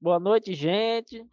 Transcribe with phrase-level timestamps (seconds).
[0.00, 1.24] Boa noite, gente.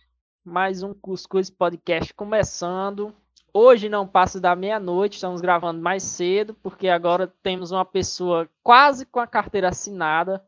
[0.44, 3.16] Mais um Cuscuz Podcast começando.
[3.54, 9.06] Hoje não passa da meia-noite, estamos gravando mais cedo, porque agora temos uma pessoa quase
[9.06, 10.44] com a carteira assinada,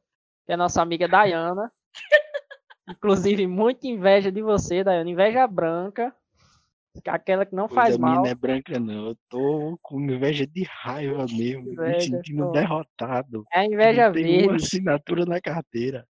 [0.46, 1.72] que é a nossa amiga Dayana.
[2.90, 5.10] Inclusive, muita inveja de você, Dayana.
[5.10, 6.13] Inveja branca.
[7.08, 8.15] Aquela que não Pois faz mal.
[8.15, 9.08] não é branca, não.
[9.10, 12.51] Eu tô com inveja de raiva mesmo, me Inveja, sentindo pô.
[12.51, 13.46] derrotado.
[13.54, 14.65] É a inveja não tem uma verde.
[14.65, 16.05] assinatura na carteira.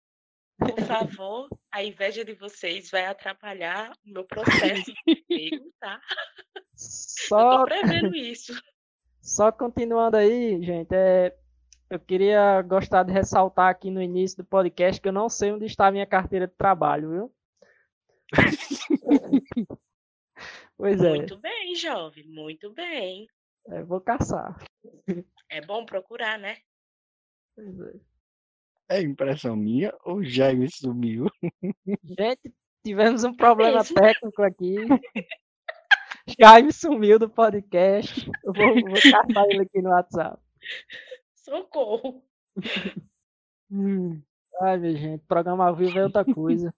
[0.60, 5.99] Por favor, a inveja de vocês vai atrapalhar o meu processo de emprego, tá?
[6.55, 8.54] Eu tô Só, prevendo isso.
[9.22, 11.35] só continuando aí, gente, é,
[11.90, 15.66] eu queria gostar de ressaltar aqui no início do podcast que eu não sei onde
[15.66, 17.35] está a minha carteira de trabalho, viu?
[20.77, 23.27] Pois é, Muito bem, jovem, muito bem.
[23.68, 24.57] é, vou caçar.
[25.49, 26.55] É bom procurar, né?
[27.54, 27.99] Pois é.
[28.89, 31.27] É impressão minha ou Jaime sumiu?
[32.03, 32.52] Gente,
[32.84, 34.77] tivemos um problema técnico aqui.
[36.40, 38.27] Jaime sumiu do podcast.
[38.43, 40.41] Eu vou, vou caçar ele aqui no WhatsApp.
[41.35, 42.23] Socorro.
[44.62, 46.74] Ai, minha gente, programa ao vivo é outra coisa.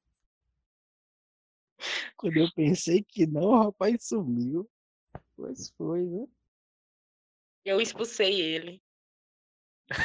[2.17, 4.69] Quando eu pensei que não, o rapaz sumiu.
[5.37, 6.29] Pois foi, viu?
[7.63, 8.81] Eu expulsei ele.
[9.89, 9.95] É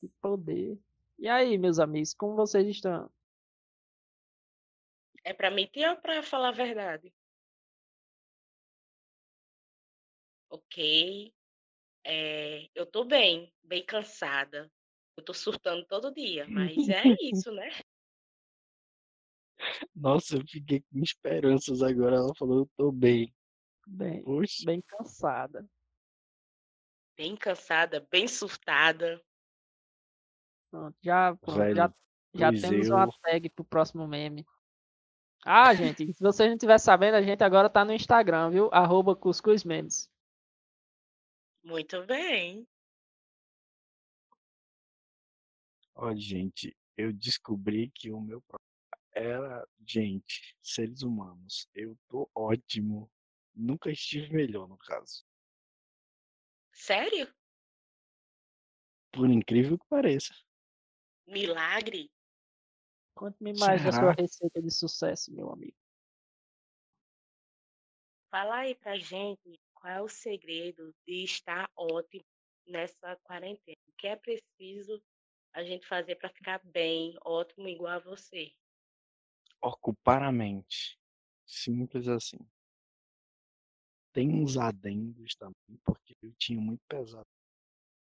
[0.00, 0.78] que poder.
[1.22, 3.08] E aí, meus amigos, como vocês estão?
[5.22, 7.14] É pra mentir ou pra falar a verdade?
[10.50, 11.32] Ok.
[12.04, 14.68] É, eu tô bem, bem cansada.
[15.16, 17.70] Eu tô surtando todo dia, mas é isso, né?
[19.94, 22.16] Nossa, eu fiquei com esperanças agora.
[22.16, 23.32] Ela falou, eu tô bem.
[23.86, 25.64] Bem, Poxa, bem cansada.
[27.16, 29.22] Bem cansada, bem surtada.
[30.72, 31.94] Pronto, já, pronto, já, velho,
[32.32, 34.46] já temos uma tag pro próximo meme.
[35.44, 38.70] Ah, gente, se vocês não estiver sabendo, a gente agora tá no Instagram, viu?
[38.72, 40.10] Arroba Cuscuz Memes.
[41.62, 42.66] Muito bem.
[45.94, 48.62] Ó, gente, eu descobri que o meu problema
[49.12, 51.68] era, gente, seres humanos.
[51.74, 53.12] Eu tô ótimo.
[53.54, 55.22] Nunca estive melhor, no caso.
[56.72, 57.30] Sério?
[59.12, 60.32] Por incrível que pareça.
[61.26, 62.10] Milagre?
[63.14, 65.76] Conte-me mais da sua receita de sucesso, meu amigo.
[68.30, 72.24] Fala aí pra gente qual é o segredo de estar ótimo
[72.66, 73.76] nessa quarentena.
[73.88, 75.02] O que é preciso
[75.52, 78.52] a gente fazer para ficar bem, ótimo, igual a você?
[79.60, 80.98] Ocupar a mente.
[81.46, 82.38] Simples assim.
[84.12, 87.28] Tem uns adendos também, porque eu tinha muito pesado.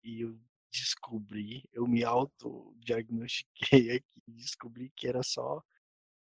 [0.02, 0.38] E eu
[0.70, 5.62] descobri, eu me autodiagnostiquei aqui, descobri que era só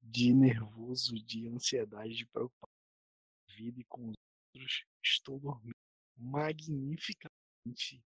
[0.01, 4.15] de nervoso, de ansiedade, de preocupação com a vida e com os
[4.53, 4.85] outros.
[5.01, 5.75] Estou dormindo
[6.17, 8.03] magnificamente.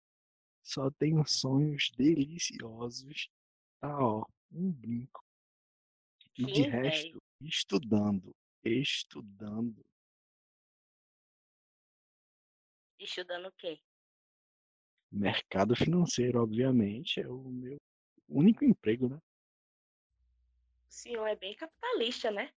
[0.63, 3.29] Só tenho sonhos deliciosos.
[3.81, 5.23] Tá, ó, um brinco.
[6.37, 8.35] E de resto, estudando,
[8.65, 9.85] estudando.
[12.99, 13.79] Estudando o quê?
[15.15, 17.81] Mercado financeiro, obviamente, é o meu
[18.29, 19.17] único emprego, né?
[19.17, 22.51] O senhor é bem capitalista, né?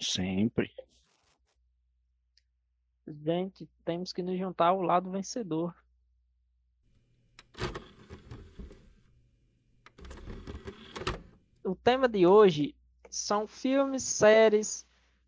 [0.00, 0.72] Sempre.
[3.06, 5.76] Gente, temos que nos juntar ao lado vencedor.
[11.62, 12.74] O tema de hoje
[13.10, 14.86] são filmes, séries,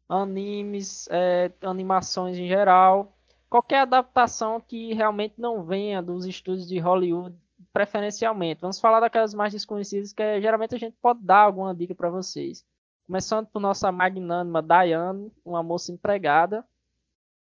[0.08, 3.14] animes, eh, animações em geral.
[3.48, 7.36] Qualquer adaptação que realmente não venha dos estúdios de Hollywood,
[7.72, 8.60] preferencialmente.
[8.60, 12.10] Vamos falar daquelas mais desconhecidas que eh, geralmente a gente pode dar alguma dica para
[12.10, 12.64] vocês.
[13.06, 16.66] Começando por nossa magnânima Dayane, uma moça empregada.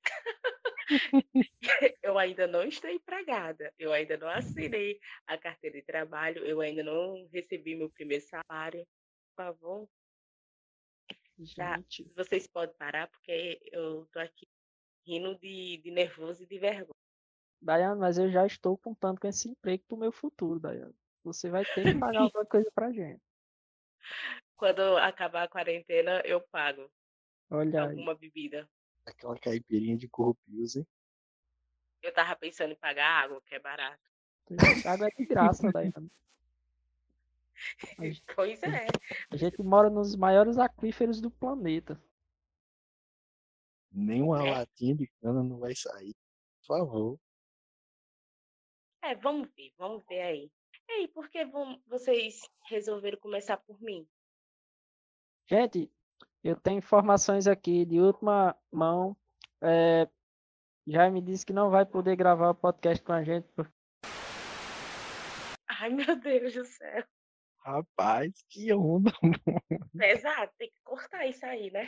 [2.02, 6.84] Eu ainda não estou empregada, eu ainda não assinei a carteira de trabalho, eu ainda
[6.84, 8.86] não recebi meu primeiro salário.
[9.34, 9.88] Por favor,
[11.38, 14.46] já, Gente, vocês podem parar, porque eu tô aqui
[15.06, 16.90] rindo de, de nervoso e de vergonha.
[17.60, 20.94] Dayane, mas eu já estou contando com esse emprego pro meu futuro, Dayane.
[21.24, 23.20] Você vai ter que pagar alguma coisa pra gente.
[24.56, 26.90] Quando acabar a quarentena, eu pago
[27.50, 27.90] Olha aí.
[27.90, 28.68] alguma bebida.
[29.04, 30.86] Aquela caipirinha de corrupios, hein?
[32.02, 34.00] Eu tava pensando em pagar água, que é barato.
[34.86, 36.10] Água é de graça, gente-
[38.36, 38.86] Pois é.
[39.30, 42.00] A gente mora nos maiores aquíferos do planeta.
[43.98, 44.50] Nem uma É.
[44.50, 46.14] latinha de cana não vai sair.
[46.60, 47.18] Por favor.
[49.02, 50.50] É, vamos ver, vamos ver aí.
[50.88, 54.06] E aí, por que vão- vocês resolveram começar por mim?
[55.48, 55.90] Gente,
[56.44, 59.16] eu tenho informações aqui de última mão.
[59.62, 60.06] É,
[61.10, 63.48] me disse que não vai poder gravar o podcast com a gente.
[65.68, 67.04] Ai, meu Deus do céu.
[67.60, 69.10] Rapaz, que onda.
[70.02, 71.86] Exato, tem que cortar isso aí, né?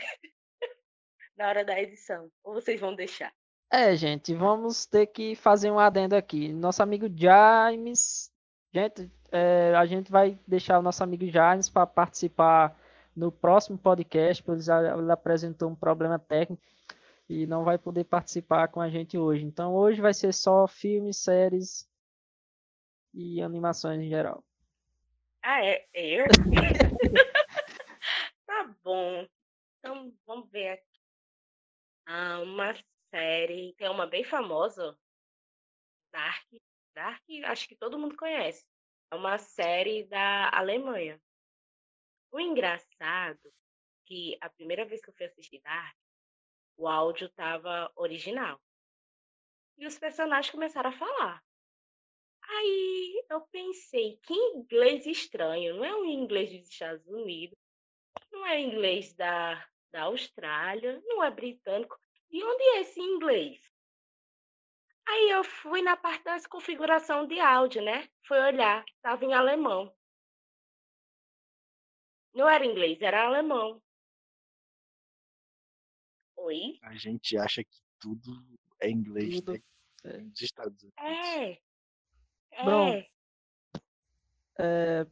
[1.39, 2.29] Na hora da edição.
[2.43, 3.33] Ou vocês vão deixar?
[3.71, 6.53] É, gente, vamos ter que fazer um adendo aqui.
[6.53, 8.29] Nosso amigo James.
[8.75, 12.77] Gente, é, a gente vai deixar o nosso amigo James para participar
[13.15, 16.61] no próximo podcast, pois ele apresentou um problema técnico
[17.29, 19.45] e não vai poder participar com a gente hoje.
[19.45, 21.89] Então hoje vai ser só filmes, séries
[23.15, 24.43] e animações em geral.
[25.41, 25.87] Ah, é?
[25.95, 26.25] Eu?
[28.45, 29.25] tá bom.
[29.79, 30.88] Então vamos ver aqui.
[32.11, 32.75] Ah, uma
[33.11, 34.99] série, tem uma bem famosa,
[36.11, 36.47] Dark.
[36.95, 38.65] Dark, acho que todo mundo conhece.
[39.11, 41.21] É uma série da Alemanha.
[42.33, 43.53] O engraçado
[44.07, 45.95] que a primeira vez que eu fui assistir Dark,
[46.79, 48.59] o áudio estava original.
[49.77, 51.45] E os personagens começaram a falar.
[52.43, 57.59] Aí eu pensei, que inglês estranho, não é o inglês dos Estados Unidos,
[58.33, 61.99] não é inglês da, da Austrália, não é britânico.
[62.31, 63.61] De onde é esse inglês?
[65.07, 68.09] Aí eu fui na parte das configuração de áudio, né?
[68.27, 69.95] Fui olhar, estava em alemão.
[72.35, 73.83] Não era inglês, era alemão.
[76.37, 76.79] Oi?
[76.83, 78.31] A gente acha que tudo
[78.81, 79.53] é inglês tudo.
[79.53, 79.63] Né?
[80.05, 80.19] É.
[80.19, 80.99] dos Estados Unidos.
[80.99, 81.59] É.
[82.53, 82.65] É.
[82.65, 83.03] Bom,
[84.59, 85.07] é,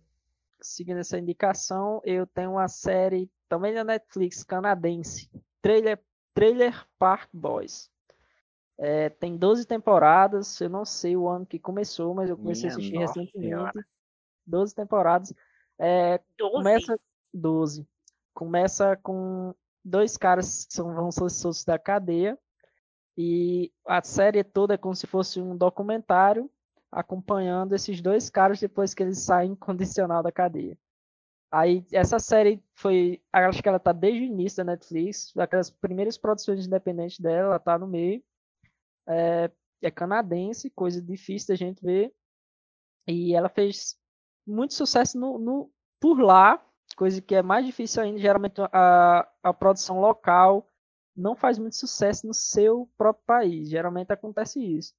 [0.67, 5.31] seguindo essa indicação, eu tenho uma série também da Netflix canadense,
[5.63, 6.01] Trailer,
[6.35, 7.91] Trailer Park Boys.
[8.79, 12.75] É, tem 12 temporadas, eu não sei o ano que começou, mas eu comecei Minha
[12.75, 13.39] a assistir recentemente.
[13.39, 13.87] Senhora.
[14.47, 15.35] 12 temporadas.
[15.79, 16.53] É, 12?
[16.53, 17.01] Começa
[17.33, 17.89] 12.
[18.35, 19.55] Começa com
[19.85, 22.39] dois caras que são, vão ser soltos da cadeia.
[23.17, 26.51] E a série toda é como se fosse um documentário
[26.91, 30.79] acompanhando esses dois caras depois que eles saem condicional da cadeia.
[31.51, 36.19] Aí essa série foi, acho que ela tá desde o início da Netflix, aquelas primeiras
[36.19, 38.23] produções independentes dela, ela tá no meio.
[39.09, 39.51] É,
[39.83, 42.13] é canadense, coisa difícil da gente ver.
[43.07, 43.97] E ela fez
[44.47, 46.65] muito sucesso no, no por lá,
[46.97, 48.19] coisa que é mais difícil ainda.
[48.19, 50.69] Geralmente a, a produção local
[51.17, 53.69] não faz muito sucesso no seu próprio país.
[53.69, 54.93] Geralmente acontece isso.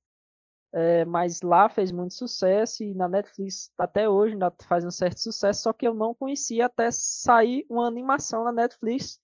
[0.73, 5.19] É, mas lá fez muito sucesso e na Netflix até hoje ainda faz um certo
[5.19, 9.19] sucesso, só que eu não conhecia até sair uma animação na Netflix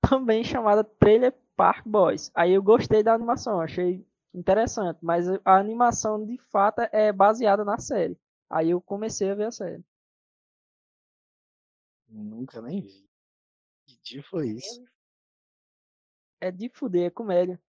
[0.00, 2.30] também chamada Trailer Park Boys.
[2.34, 7.78] Aí eu gostei da animação, achei interessante, mas a animação de fato é baseada na
[7.78, 8.18] série.
[8.48, 9.84] Aí eu comecei a ver a série.
[12.08, 13.08] Nunca nem vi.
[13.86, 14.84] Que dia foi isso?
[16.40, 17.60] É de fuder, é comédia.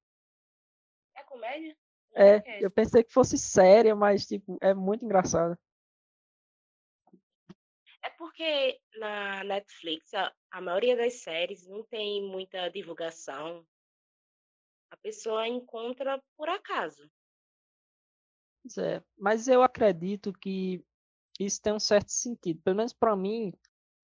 [1.16, 1.76] É comédia?
[2.16, 5.58] É, é, eu pensei que fosse séria, mas tipo, é muito engraçado.
[8.02, 13.66] É porque na Netflix a, a maioria das séries não tem muita divulgação.
[14.92, 17.10] A pessoa encontra por acaso.
[18.64, 20.86] Pois é, mas eu acredito que
[21.38, 22.62] isso tem um certo sentido.
[22.62, 23.52] Pelo menos para mim,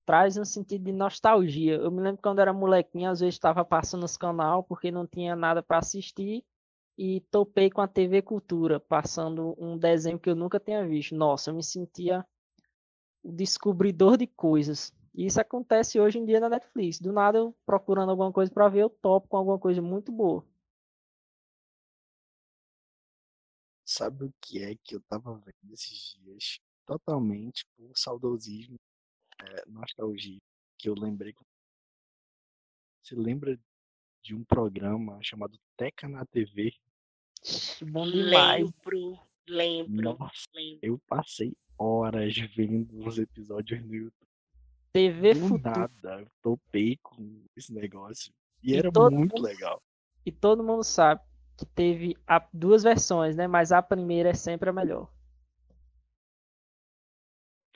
[0.06, 1.76] traz um sentido de nostalgia.
[1.76, 5.34] Eu me lembro quando era molequinho, às vezes estava passando nos canal porque não tinha
[5.36, 6.44] nada para assistir
[7.04, 11.16] e topei com a TV Cultura, passando um desenho que eu nunca tinha visto.
[11.16, 12.24] Nossa, eu me sentia
[13.24, 14.94] o descobridor de coisas.
[15.12, 17.00] E isso acontece hoje em dia na Netflix.
[17.00, 20.46] Do nada eu procurando alguma coisa para ver, eu topo com alguma coisa muito boa.
[23.84, 26.60] Sabe o que é que eu tava vendo esses dias?
[26.86, 28.80] Totalmente por saudosismo,
[29.42, 30.40] é, nostalgia,
[30.78, 31.34] que eu lembrei.
[33.02, 33.60] Você lembra
[34.22, 36.72] de um programa chamado Teca na TV.
[37.84, 38.64] Bom demais.
[38.64, 40.80] Lembro, lembro, Nossa, lembro.
[40.82, 44.28] Eu passei horas vendo os episódios no YouTube.
[44.94, 48.32] TV Do nada, topei com esse negócio.
[48.62, 49.82] E, e era muito mundo, legal.
[50.26, 51.22] E todo mundo sabe
[51.58, 53.48] que teve a, duas versões, né?
[53.48, 55.10] Mas a primeira é sempre a melhor.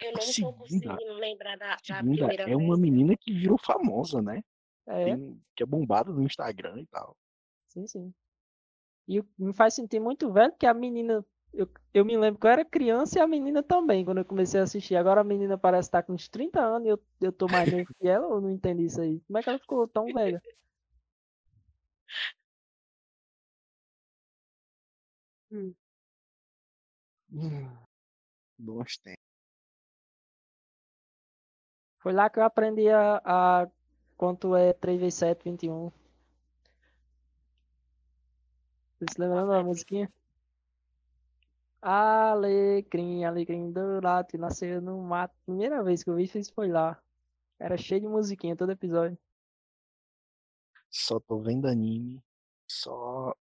[0.02, 4.44] Eu não estou conseguindo lembrar da, da primeira é uma menina que virou famosa, né?
[4.88, 5.06] É.
[5.06, 7.16] Tem, que é bombado no Instagram e tal.
[7.70, 8.14] Sim, sim.
[9.08, 11.26] E me faz sentir muito velho que a menina.
[11.54, 14.60] Eu, eu me lembro que eu era criança e a menina também, quando eu comecei
[14.60, 14.96] a assistir.
[14.96, 17.88] Agora a menina parece estar com uns 30 anos e eu, eu tô mais novo
[18.00, 19.22] que ela, eu não entendi isso aí.
[19.28, 20.42] Como é que ela ficou tão velha?
[25.52, 25.76] Hum.
[27.32, 27.70] Hum.
[28.60, 29.26] Bons tempos.
[32.02, 33.68] Foi lá que eu aprendi a, a
[34.18, 35.92] quanto é 3 vezes 7, 21.
[39.06, 40.12] Você se lembrando da musiquinha?
[41.80, 45.36] Alecrim, alecrim dourado que nasceu no mato.
[45.46, 47.00] Primeira vez que eu vi isso foi lá.
[47.60, 49.18] Era cheio de musiquinha todo episódio.
[50.90, 52.20] Só tô vendo anime.
[52.68, 53.36] Só.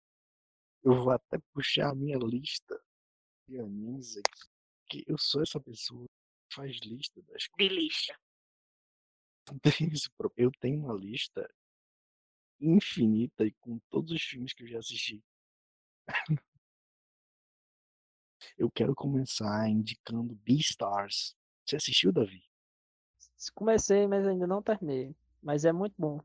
[0.83, 2.81] Eu vou até puxar a minha lista
[3.47, 4.49] de animes aqui.
[4.89, 6.07] Que eu sou essa pessoa
[6.49, 8.19] que faz lista das De lixa.
[9.47, 10.09] coisas.
[10.37, 11.49] Eu tenho uma lista
[12.61, 15.23] infinita e com todos os filmes que eu já assisti.
[18.59, 21.35] Eu quero começar indicando Beastars.
[21.65, 22.43] Você assistiu, Davi?
[23.55, 25.15] Comecei, mas ainda não terminei.
[25.43, 26.21] Mas é muito bom.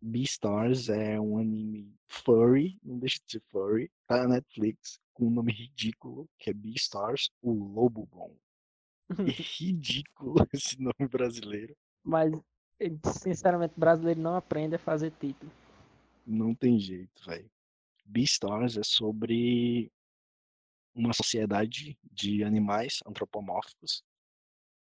[0.00, 5.30] Beastars é um anime furry, não deixa de ser furry, tá na Netflix, com um
[5.30, 8.36] nome ridículo, que é Beastars, o Lobo Bom.
[9.08, 9.12] É
[9.58, 11.74] ridículo esse nome brasileiro.
[12.02, 12.30] Mas,
[13.22, 15.50] sinceramente, o brasileiro não aprende a fazer título.
[16.26, 17.50] Não tem jeito, velho.
[18.04, 19.90] Beastars é sobre
[20.94, 24.02] uma sociedade de animais antropomórficos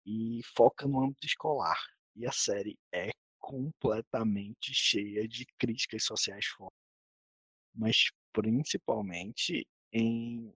[0.05, 1.77] e foca no âmbito escolar.
[2.15, 6.79] E a série é completamente cheia de críticas sociais fortes,
[7.73, 10.53] mas principalmente em,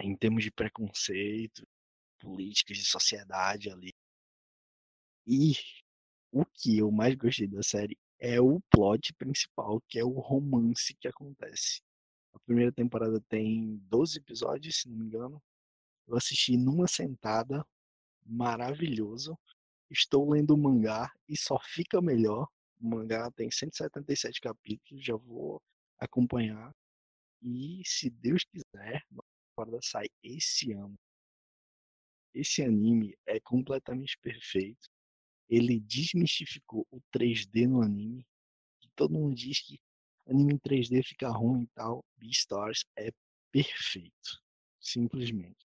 [0.00, 1.66] em termos de preconceito,
[2.18, 3.92] políticas de sociedade ali.
[5.26, 5.52] E
[6.30, 10.94] o que eu mais gostei da série é o plot principal, que é o romance
[10.94, 11.82] que acontece.
[12.32, 15.42] A primeira temporada tem 12 episódios, se não me engano.
[16.06, 17.66] Eu assisti numa sentada,
[18.24, 19.36] maravilhoso.
[19.90, 22.46] Estou lendo o mangá e só fica melhor.
[22.80, 25.60] O mangá tem 177 capítulos, já vou
[25.98, 26.72] acompanhar.
[27.42, 30.94] E se Deus quiser, a temporada sai esse ano.
[32.32, 34.91] Esse anime é completamente perfeito.
[35.52, 38.26] Ele desmistificou o 3D no anime.
[38.96, 39.78] Todo mundo diz que
[40.26, 42.02] anime em 3D fica ruim e tal.
[42.16, 43.12] Beastars é
[43.50, 44.40] perfeito.
[44.80, 45.66] Simplesmente.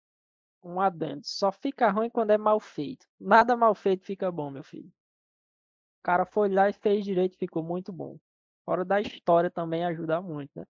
[0.63, 1.22] Um adendo.
[1.24, 3.07] Só fica ruim quando é mal feito.
[3.19, 4.89] Nada mal feito fica bom, meu filho.
[6.00, 8.17] O cara foi lá e fez direito e ficou muito bom.
[8.65, 10.65] Fora da história também ajuda muito, né?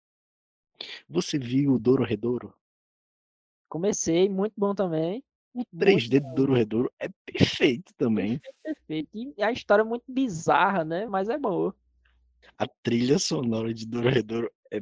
[1.09, 2.57] Você viu o Douro Redouro?
[3.69, 5.25] Comecei, muito bom também.
[5.55, 8.41] O 3D do Douro Redouro é perfeito também.
[8.63, 9.11] Perfeito.
[9.15, 11.07] E a história é muito bizarra, né?
[11.07, 11.75] Mas é boa.
[12.57, 14.81] A trilha sonora de Douro Redouro é,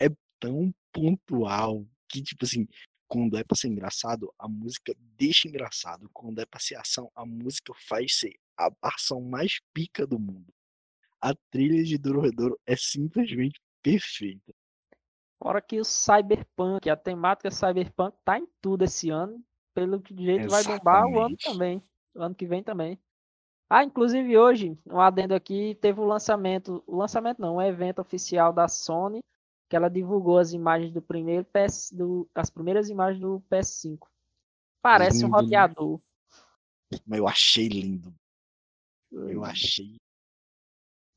[0.00, 0.08] é
[0.40, 2.66] tão pontual que, tipo assim,
[3.06, 6.10] quando é pra ser engraçado, a música deixa engraçado.
[6.12, 10.52] Quando é pra ser ação, a música faz ser a ação mais pica do mundo.
[11.20, 14.52] A trilha de Douro Redouro é simplesmente perfeita.
[15.40, 19.42] Fora que o Cyberpunk, a temática Cyberpunk tá em tudo esse ano.
[19.78, 21.44] Pelo que jeito vai bombar o ano Exatamente.
[21.44, 21.82] também.
[22.14, 22.98] O ano que vem também.
[23.70, 28.52] Ah, inclusive hoje, um adendo aqui, teve o lançamento, o lançamento não, um evento oficial
[28.52, 29.20] da Sony,
[29.68, 34.08] que ela divulgou as imagens do primeiro PS, do, as primeiras imagens do PS5.
[34.82, 35.36] Parece um Lindo.
[35.36, 36.00] roteador.
[37.06, 38.14] Mas eu achei lindo.
[39.12, 39.96] Eu achei.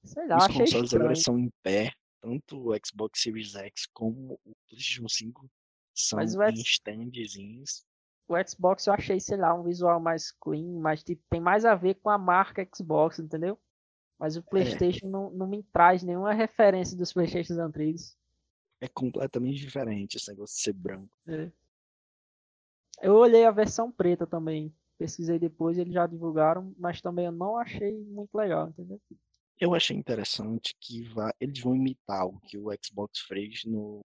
[0.04, 1.92] Sei lá, Os achei consoles agora são em pé.
[2.20, 5.48] Tanto o Xbox Series X como o PlayStation 5
[5.96, 7.86] são Mas o X- em standzinhos.
[8.32, 11.76] O Xbox eu achei, sei lá, um visual mais clean, mas tipo, tem mais a
[11.76, 13.60] ver com a marca Xbox, entendeu?
[14.18, 18.18] Mas o PlayStation não, não me traz nenhuma referência dos PlayStations antigos.
[18.80, 21.14] É completamente diferente esse negócio de ser branco.
[23.02, 24.74] Eu olhei a versão preta também.
[24.98, 29.02] Pesquisei depois, eles já divulgaram, mas também eu não achei muito legal, entendeu?
[29.60, 34.06] Eu achei interessante que va- eles vão imitar o que o Xbox fez no,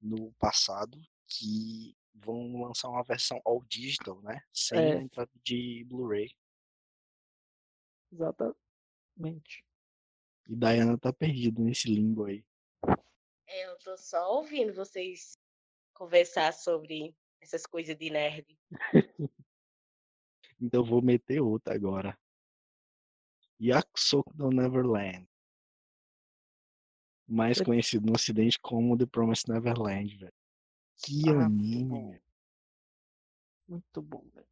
[0.00, 4.42] no passado, que vão lançar uma versão all digital, né?
[4.52, 4.96] Sem É.
[4.96, 6.30] a entrada de Blu-ray.
[8.12, 9.64] Exatamente.
[10.48, 12.44] E Diana tá perdida nesse limbo aí.
[13.46, 15.36] É, Eu tô só ouvindo vocês
[15.94, 18.46] conversar sobre essas coisas de nerd.
[20.64, 22.16] Então eu vou meter outra agora.
[23.60, 25.28] Yakusoku no Neverland.
[27.26, 30.32] Mais conhecido no ocidente como The Promised Neverland, velho.
[31.02, 32.14] Que Ah, muito anime, bom.
[33.68, 34.46] Muito bom, velho.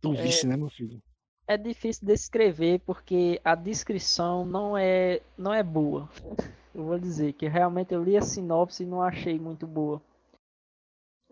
[0.00, 0.22] Tu É.
[0.22, 1.00] visse, né, meu filho?
[1.46, 6.08] É difícil descrever porque a descrição não é não é boa.
[6.72, 10.00] Eu vou dizer que realmente eu li a sinopse e não achei muito boa.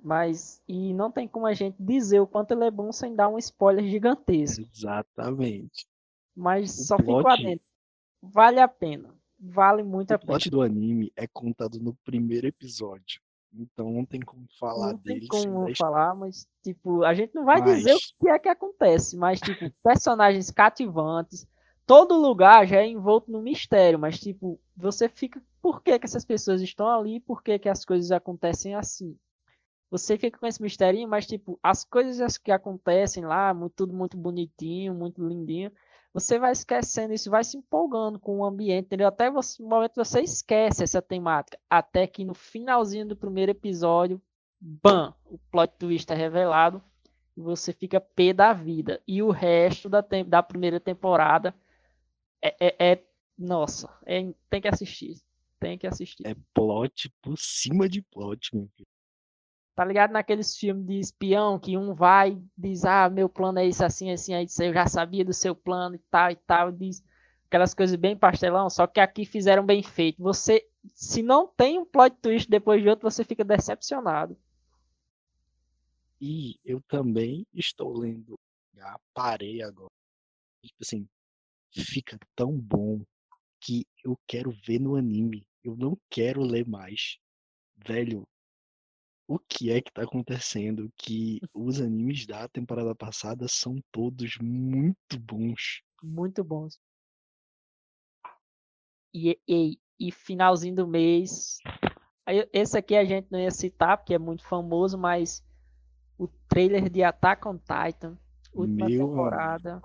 [0.03, 3.29] Mas e não tem como a gente dizer o quanto ele é bom sem dar
[3.29, 4.65] um spoiler gigantesco.
[4.73, 5.87] Exatamente.
[6.35, 7.65] Mas O só fico adentro.
[8.23, 9.18] Vale a pena.
[9.41, 10.33] Vale muito a O pena.
[10.33, 13.21] plot do anime é contado no primeiro episódio.
[13.55, 17.35] então não tem como falar não tem dele como dar falar, mas, tipo, a gente
[17.35, 21.47] não vai dizer o Mas- que é que acontece, mas, tipo, personagens cativantes,
[21.87, 26.27] todo lugar já é envolto no mistério, mas, tipo, você fica, por que que essas
[26.27, 29.17] pessoas estão ali, por que que as coisas acontecem assim?
[29.91, 34.93] Você fica com esse misterinho, mas, tipo, as coisas que acontecem lá, tudo muito bonitinho,
[34.95, 35.73] muito lindinho,
[36.13, 39.07] você vai esquecendo isso, vai se empolgando com o ambiente, entendeu?
[39.09, 44.21] Até no momento você esquece essa temática, até que no finalzinho do primeiro episódio,
[44.61, 46.83] bam, o plot twist é revelado
[47.37, 49.01] e você fica pé da vida.
[49.07, 51.55] E o resto da, tem- da primeira temporada
[52.43, 53.05] é, é- é-
[53.39, 55.17] nossa, é- tem que assistir,
[55.61, 56.27] tem que assistir.
[56.27, 58.89] É plot por cima de plot, meu filho.
[59.79, 63.85] Tá ligado naqueles filmes de espião que um vai diz, ah, meu plano é isso
[63.85, 67.01] assim, assim, aí eu já sabia do seu plano e tal e tal, diz
[67.47, 70.21] aquelas coisas bem pastelão, só que aqui fizeram bem feito.
[70.21, 74.37] Você, se não tem um plot twist depois de outro, você fica decepcionado.
[76.21, 78.37] E eu também estou lendo.
[78.75, 79.93] Já parei agora.
[80.61, 81.09] Tipo assim,
[81.71, 83.01] fica tão bom
[83.61, 85.47] que eu quero ver no anime.
[85.63, 87.17] Eu não quero ler mais.
[87.77, 88.27] Velho,
[89.29, 90.91] o que é que tá acontecendo?
[90.97, 95.83] Que os animes da temporada passada são todos muito bons.
[96.03, 96.81] Muito bons.
[99.13, 101.59] E, e, e finalzinho do mês.
[102.53, 105.45] Esse aqui a gente não ia citar porque é muito famoso, mas
[106.17, 108.19] o trailer de Attack on Titan,
[108.55, 109.83] última Meu temporada.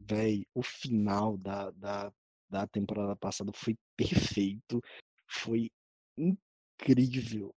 [0.00, 2.12] Véi, o final da, da,
[2.50, 4.82] da temporada passada foi perfeito.
[5.28, 5.70] Foi
[6.16, 6.45] incrível.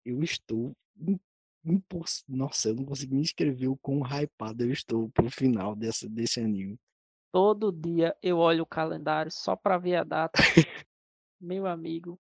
[0.05, 0.75] Eu estou.
[0.97, 1.19] im-
[1.65, 6.09] impos- Nossa, eu não consegui me escrever o quão hypado eu estou pro final dessa,
[6.09, 6.79] desse anime.
[7.31, 10.39] Todo dia eu olho o calendário só pra ver a data.
[11.39, 12.19] Meu amigo.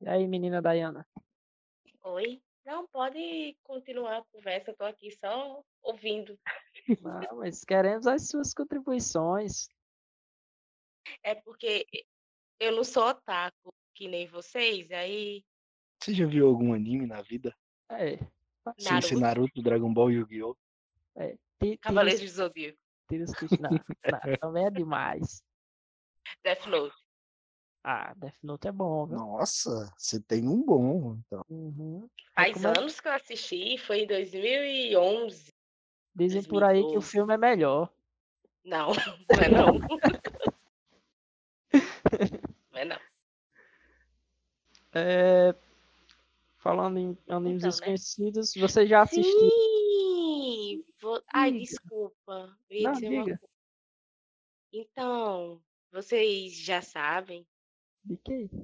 [0.00, 1.06] E aí, menina Dayana?
[2.02, 2.42] Oi?
[2.64, 6.38] Não, pode continuar a conversa, eu tô aqui só ouvindo.
[7.00, 9.68] Não, mas queremos as suas contribuições.
[11.22, 11.86] É porque
[12.58, 15.44] eu não sou otaku, que nem vocês, aí
[16.02, 17.54] Você já viu algum anime na vida?
[17.90, 18.18] É.
[18.78, 20.56] Sem ser Naruto, Dragon Ball e Yu-Gi-Oh!
[21.62, 22.78] Tira Cavaleiros os, do Zodíaco,
[23.08, 25.42] tira os não, não, também é demais.
[26.42, 26.94] Death Note.
[27.84, 29.18] Ah, Death Note é bom, viu?
[29.18, 31.44] Nossa, você tem um bom, então.
[31.48, 32.08] Uhum.
[32.34, 35.52] Faz Recomendo- anos que eu assisti, foi em 2011.
[36.14, 37.10] Dizem por aí que o 2012.
[37.10, 37.92] filme é melhor.
[38.64, 38.88] Não,
[39.28, 39.78] não é não.
[42.72, 42.98] Não é não.
[44.94, 45.54] É,
[46.64, 47.68] Falando em animes Então, né?
[47.68, 49.50] desconhecidos, você já assistiu?
[49.50, 50.82] Sim!
[50.98, 51.62] vou- Ai, Diga.
[51.62, 52.58] desculpa.
[52.70, 53.40] Não, diga.
[54.72, 57.46] Então, vocês já sabem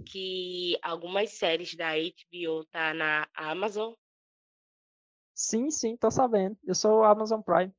[0.06, 3.92] que algumas séries da HBO tá na Amazon.
[5.34, 6.58] Sim, sim, tô sabendo.
[6.64, 7.74] Eu sou o Amazon Prime.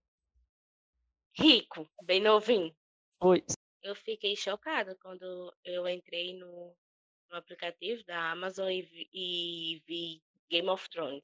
[1.36, 2.76] Rico, bem novinho.
[3.22, 3.44] Oi.
[3.82, 6.76] Eu fiquei chocada quando eu entrei no,
[7.32, 11.24] no aplicativo da Amazon e vi, e vi Game of Thrones.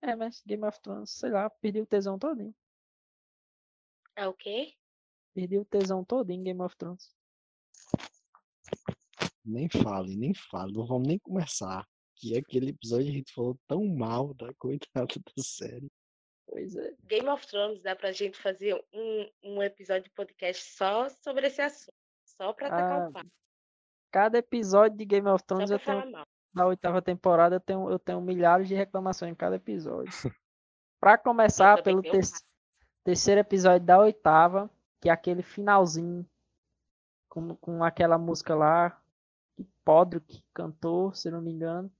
[0.00, 2.54] É, mas Game of Thrones, sei lá, perdi o tesão todinho.
[4.14, 4.74] É o quê?
[5.34, 7.14] Perdi o tesão todo em Game of Thrones.
[9.44, 11.86] Nem fale, nem fale, não vamos nem começar.
[12.14, 15.90] Que aquele episódio a gente falou tão mal da coitada da série.
[16.46, 16.94] Pois é.
[17.04, 21.60] Game of Thrones dá pra gente fazer um, um episódio de podcast só sobre esse
[21.60, 21.94] assunto.
[22.24, 23.30] Só pra atacar Ah, o papo.
[24.10, 26.26] Cada episódio de Game of Thrones eu tenho, mal.
[26.52, 30.10] na oitava temporada eu tenho, eu tenho milhares de reclamações em cada episódio.
[31.00, 32.24] Pra começar, pelo ter-
[33.04, 36.26] terceiro episódio da oitava, que é aquele finalzinho,
[37.28, 39.00] com, com aquela música lá,
[39.56, 41.90] que Podrick cantou, se não me engano.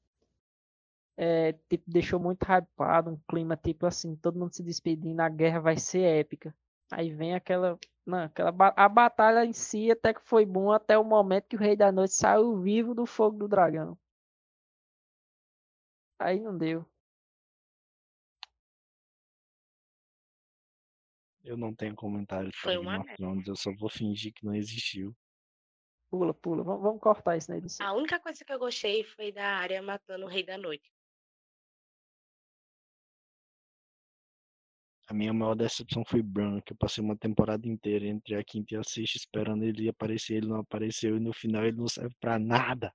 [1.17, 5.61] É, tipo, deixou muito hypado, um clima tipo assim, todo mundo se despedindo, a guerra
[5.61, 6.55] vai ser épica.
[6.91, 11.05] Aí vem aquela, não, aquela a batalha em si até que foi bom até o
[11.05, 13.99] momento que o Rei da Noite saiu vivo do fogo do dragão.
[16.19, 16.85] Aí não deu.
[21.45, 23.05] Eu não tenho comentário Foi Game uma.
[23.17, 25.17] Thrones, eu só vou fingir que não existiu.
[26.11, 26.63] Pula, pula.
[26.63, 29.81] Vamos, vamos cortar isso daí do A única coisa que eu gostei foi da área
[29.81, 30.91] matando o Rei da Noite.
[35.11, 38.75] A minha maior decepção foi Bran, que eu passei uma temporada inteira entre a quinta
[38.75, 42.15] e a sexta esperando ele aparecer, ele não apareceu e no final ele não serve
[42.21, 42.95] pra nada.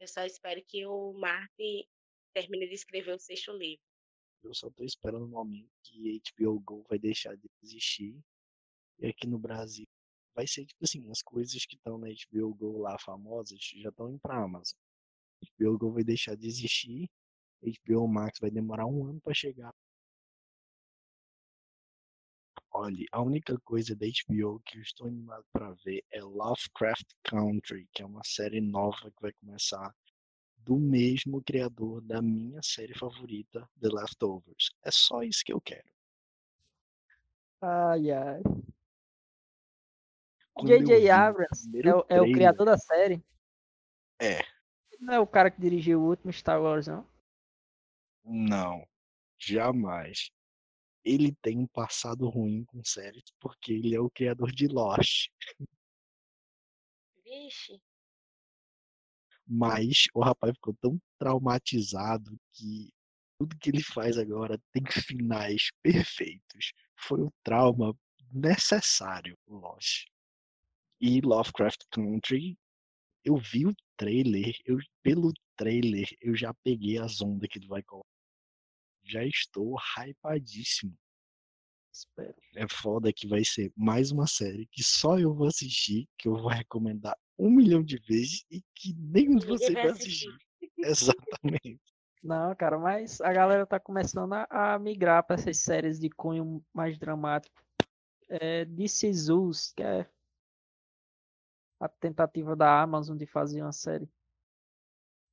[0.00, 1.86] Eu só espero que o Martin
[2.34, 3.80] termine de escrever o sexto livro.
[4.42, 8.20] Eu só tô esperando o momento que HBO Go vai deixar de existir
[8.98, 9.86] e aqui no Brasil
[10.34, 14.10] vai ser tipo assim, as coisas que estão na HBO Go lá famosas já estão
[14.10, 14.76] indo pra Amazon.
[15.56, 17.08] HBO Go vai deixar de existir,
[17.62, 19.72] HBO Max vai demorar um ano pra chegar.
[22.78, 27.88] Olha, a única coisa da HBO que eu estou animado pra ver é Lovecraft Country,
[27.90, 29.94] que é uma série nova que vai começar
[30.58, 34.68] do mesmo criador da minha série favorita, The Leftovers.
[34.84, 35.88] É só isso que eu quero.
[37.62, 38.42] Ai, ai.
[40.66, 41.08] J.J.
[41.10, 43.24] Abrams é, o- é o criador da série.
[44.20, 44.40] É,
[44.92, 47.06] Ele não é o cara que dirigiu o último Star Wars, não?
[48.22, 48.86] não,
[49.38, 50.30] jamais.
[51.06, 55.28] Ele tem um passado ruim com séries porque ele é o criador de Lost.
[57.22, 57.80] Vixe.
[59.46, 62.92] Mas o rapaz ficou tão traumatizado que
[63.38, 66.72] tudo que ele faz agora tem finais perfeitos.
[66.96, 67.96] Foi o trauma
[68.32, 70.06] necessário, o Lost.
[71.00, 72.58] E Lovecraft Country,
[73.24, 77.82] eu vi o trailer, eu, pelo trailer eu já peguei as ondas que ele vai
[77.84, 78.15] colocar.
[79.06, 80.96] Já estou hypadíssimo.
[81.92, 82.34] Espero.
[82.54, 86.36] É foda que vai ser mais uma série que só eu vou assistir, que eu
[86.36, 90.30] vou recomendar um milhão de vezes e que nenhum de vocês vai assistir.
[90.78, 91.80] Exatamente.
[92.22, 96.98] Não, cara, mas a galera tá começando a, migrar para essas séries de cunho mais
[96.98, 97.62] dramático.
[98.28, 100.10] É, DC Zeus, que é
[101.80, 104.10] a tentativa da Amazon de fazer uma série.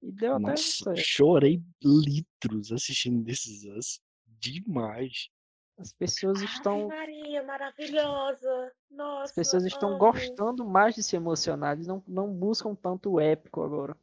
[0.04, 1.00] E deu até Nossa, certo.
[1.00, 4.02] chorei litros assistindo Is Us.
[4.28, 5.30] Demais.
[5.78, 8.74] As pessoas estão, Maria, maravilhosa.
[8.92, 9.24] Nossa.
[9.24, 9.98] as pessoas estão amo.
[9.98, 13.98] gostando mais de se emocionar, eles não, não buscam tanto o épico agora.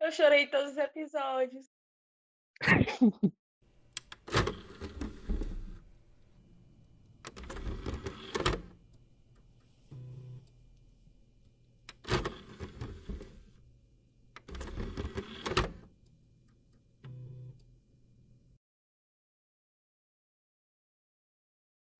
[0.00, 1.66] Eu chorei em todos os episódios.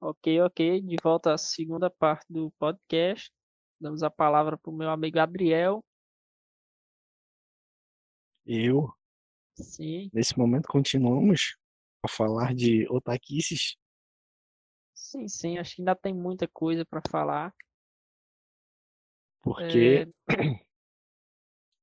[0.08, 3.30] Ok, ok, de volta à segunda parte do podcast.
[3.78, 5.84] Damos a palavra para o meu amigo Gabriel.
[8.46, 8.90] Eu,
[9.54, 11.58] Sim, nesse momento, continuamos
[12.02, 13.76] a falar de otaquices.
[14.94, 17.54] sim, sim, acho que ainda tem muita coisa para falar.
[19.42, 20.28] Porque É,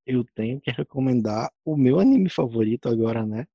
[0.08, 3.46] eu tenho que recomendar o meu anime favorito agora, né?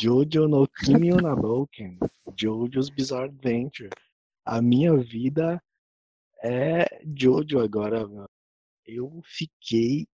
[0.00, 1.98] Jojo no Kimi no Boken.
[2.36, 3.90] Jojo's Bizarre Adventure.
[4.44, 5.62] A minha vida
[6.42, 8.08] é Jojo agora.
[8.86, 10.06] Eu fiquei,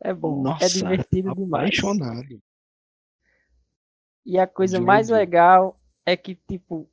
[0.00, 1.64] é bom, é nossa, divertido demais.
[1.64, 2.42] apaixonado.
[4.24, 5.18] E a coisa mais Jojo.
[5.18, 6.88] legal é que, tipo,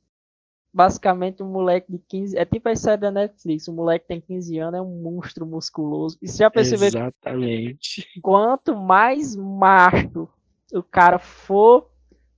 [0.72, 2.36] basicamente um moleque de 15.
[2.38, 6.18] É tipo a série da Netflix: o moleque tem 15 anos, é um monstro musculoso.
[6.22, 8.06] E você já percebeu Exatamente.
[8.22, 10.28] quanto mais macho
[10.72, 11.90] o cara for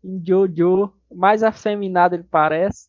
[0.05, 2.89] em Jojo, mais afeminado ele parece.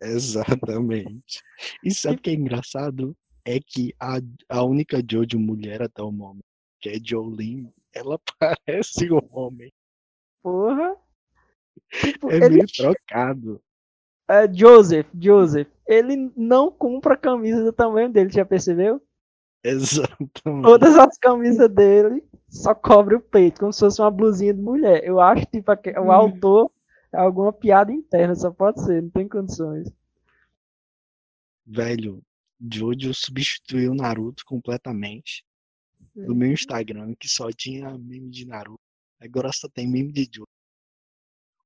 [0.00, 1.40] Exatamente.
[1.82, 3.16] E sabe o que é engraçado?
[3.44, 6.44] É que a, a única Jojo mulher até o momento,
[6.80, 9.72] que é Jolene, ela parece um homem.
[10.42, 10.96] Porra.
[12.00, 13.62] Tipo, É ele, meio trocado.
[14.28, 19.00] é, Joseph, Joseph, ele não compra a camisa do tamanho dele, já percebeu?
[19.64, 20.62] Exatamente.
[20.62, 25.02] Todas as camisas dele só cobre o peito, como se fosse uma blusinha de mulher.
[25.04, 26.12] Eu acho tipo que o Hum.
[26.12, 26.70] autor
[27.12, 29.88] é alguma piada interna, só pode ser, não tem condições.
[31.66, 32.22] Velho,
[32.60, 35.44] Jojo substituiu Naruto completamente.
[36.14, 38.80] No meu Instagram, que só tinha meme de Naruto,
[39.20, 40.46] agora só tem meme de Jojo.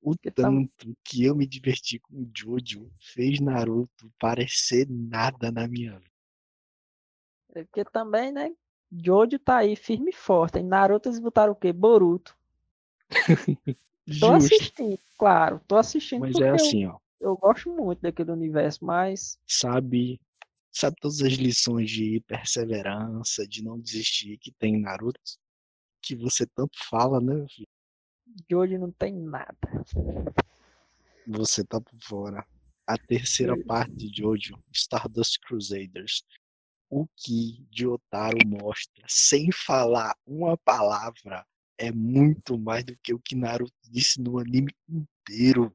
[0.02, 5.98] O tá- tanto que eu me diverti com Jojo fez Naruto parecer nada na minha
[5.98, 6.10] vida.
[7.64, 8.50] Porque também, né?
[8.92, 10.58] Jojo tá aí firme e forte.
[10.58, 11.72] Em Naruto eles botaram o quê?
[11.72, 12.36] Boruto.
[14.20, 16.96] Tô assistindo, claro, tô assistindo Mas é eu- assim, ó.
[17.20, 20.20] eu, gosto muito daquele universo, mas Sabe,
[20.70, 25.20] sabe todas as lições de perseverança, de não desistir que tem em Naruto?
[26.00, 27.66] Que você tanto fala, né, meu filho?
[28.48, 29.56] Jojo não tem nada.
[31.26, 32.46] Você tá por fora.
[32.86, 36.22] A terceira parte de Jojo, Stardust Crusaders.
[36.88, 41.44] O que Jotaro mostra sem falar uma palavra
[41.78, 45.74] é muito mais do que o que Naruto disse no anime inteiro.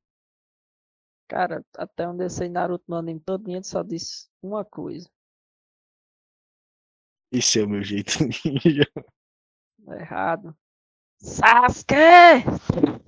[1.27, 5.09] Cara, até onde eu sei Naruto no anime todo, ele só disse uma coisa.
[7.31, 8.11] Esse é o meu jeito
[8.45, 8.89] ninja.
[9.85, 10.57] Tá errado.
[11.17, 11.95] Sasuke!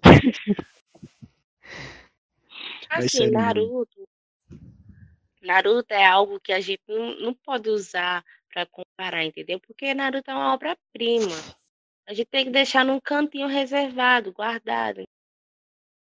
[2.89, 4.07] Assim, Naruto.
[5.43, 9.59] Naruto é algo que a gente não, não pode usar para comparar, entendeu?
[9.59, 11.35] Porque Naruto é uma obra-prima.
[12.07, 15.03] A gente tem que deixar num cantinho reservado, guardado.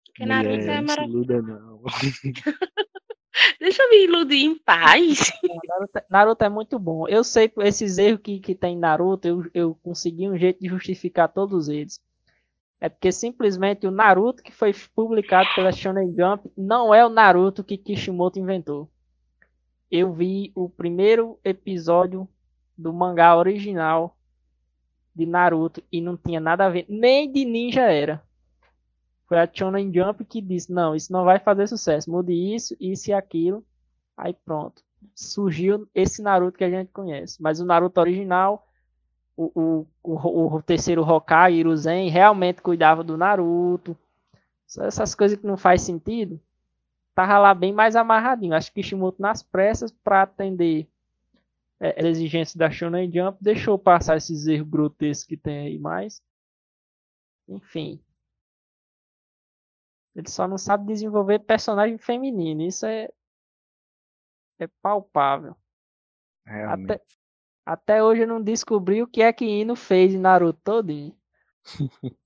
[0.06, 1.32] Porque Naruto é Mulher, se maravilhoso.
[1.32, 1.84] iluda não.
[3.60, 5.32] Deixa eu me iludir em paz.
[5.68, 7.08] Naruto, Naruto é muito bom.
[7.08, 10.62] Eu sei que esses erros que, que tem em Naruto, eu, eu consegui um jeito
[10.62, 12.02] de justificar todos eles.
[12.80, 17.64] É porque simplesmente o Naruto que foi publicado pela Shonen Jump não é o Naruto
[17.64, 18.90] que Kishimoto inventou.
[19.90, 22.28] Eu vi o primeiro episódio
[22.78, 24.18] do mangá original
[25.16, 28.22] de Naruto e não tinha nada a ver, nem de ninja era.
[29.28, 33.10] Foi a Shonen Jump que disse: Não, isso não vai fazer sucesso, mude isso, isso
[33.10, 33.64] e aquilo.
[34.16, 34.84] Aí pronto.
[35.14, 37.42] Surgiu esse Naruto que a gente conhece.
[37.42, 38.68] Mas o Naruto original,
[39.36, 43.96] o, o, o, o terceiro Hokage, Hiruzen, realmente cuidava do Naruto.
[44.68, 46.40] Só essas coisas que não faz sentido.
[47.16, 48.54] Tava lá bem mais amarradinho.
[48.54, 50.86] Acho que Kishimoto nas pressas para atender
[51.80, 56.22] é, a exigência da Shonen Jump deixou passar esses erros grotescos que tem aí mais.
[57.48, 58.04] Enfim.
[60.14, 62.62] Ele só não sabe desenvolver personagem feminino.
[62.62, 63.10] Isso é,
[64.60, 65.56] é palpável.
[66.46, 66.92] Realmente.
[66.92, 67.04] Até,
[67.66, 71.18] até hoje eu não descobri o que é que Ino fez em Naruto todinho.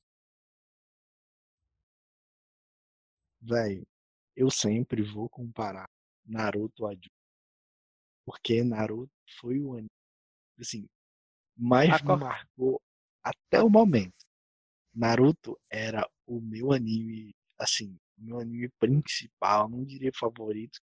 [3.42, 3.84] Véi,
[4.40, 5.86] eu sempre vou comparar
[6.26, 7.10] Naruto a Jojo.
[8.26, 9.90] Porque Naruto foi o anime,
[10.58, 10.88] assim,
[11.58, 12.82] mais A me co- marcou
[13.22, 14.26] até o momento.
[14.96, 20.80] Naruto era o meu anime, assim, o meu anime principal, não diria favorito.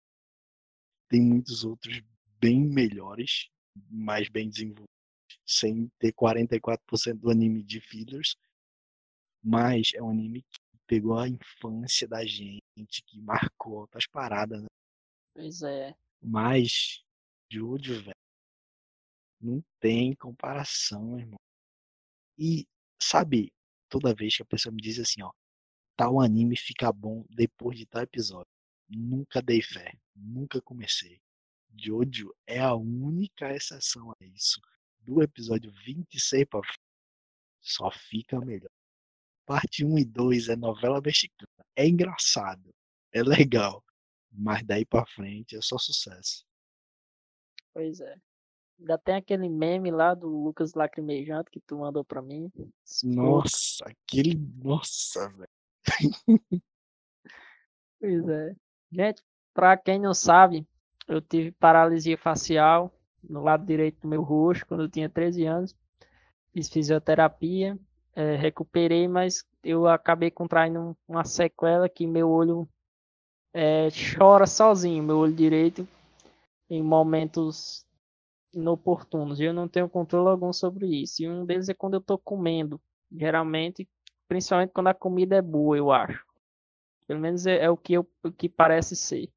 [1.10, 2.02] Tem muitos outros
[2.42, 3.50] bem melhores,
[3.90, 4.90] mais bem desenvolvidos,
[5.46, 8.36] sem ter 44% do anime de fillers.
[9.42, 14.68] Mas é um anime que pegou a infância da gente, que marcou outras paradas, né?
[15.34, 15.96] Pois é.
[16.22, 17.04] Mas
[17.52, 18.16] Jojo, velho,
[19.40, 21.40] não tem comparação, irmão.
[22.38, 22.68] E,
[23.02, 23.54] sabe,
[23.90, 25.32] toda vez que a pessoa me diz assim, ó,
[25.96, 28.52] tal anime fica bom depois de tal episódio.
[28.90, 31.22] Nunca dei fé, nunca comecei.
[31.78, 34.60] Jojo é a única exceção a isso.
[35.00, 36.80] Do episódio 26 pra frente,
[37.62, 38.72] só fica melhor.
[39.46, 41.50] Parte 1 e 2 é novela mexicana.
[41.76, 42.74] É engraçado,
[43.12, 43.84] é legal.
[44.32, 46.46] Mas daí pra frente é só sucesso.
[47.74, 48.18] Pois é.
[48.80, 52.52] Ainda tem aquele meme lá do Lucas Lacrimejante que tu mandou pra mim.
[53.04, 54.36] Nossa, aquele.
[54.62, 55.50] Nossa, velho.
[58.00, 58.56] Pois é.
[58.92, 60.68] Gente, pra quem não sabe,
[61.08, 65.76] eu tive paralisia facial no lado direito do meu rosto quando eu tinha 13 anos.
[66.52, 67.80] Fiz fisioterapia,
[68.16, 72.68] eh, recuperei, mas eu acabei contraindo um- uma sequela que meu olho
[73.54, 75.88] eh, chora sozinho, meu olho direito,
[76.70, 77.86] em momentos
[78.54, 79.40] inoportunos.
[79.40, 81.24] E eu não tenho controle algum sobre isso.
[81.24, 83.88] E um deles é quando eu tô comendo, geralmente,
[84.28, 86.26] principalmente quando a comida é boa, eu acho.
[87.08, 89.30] Pelo menos é, é o que eu, o que parece ser.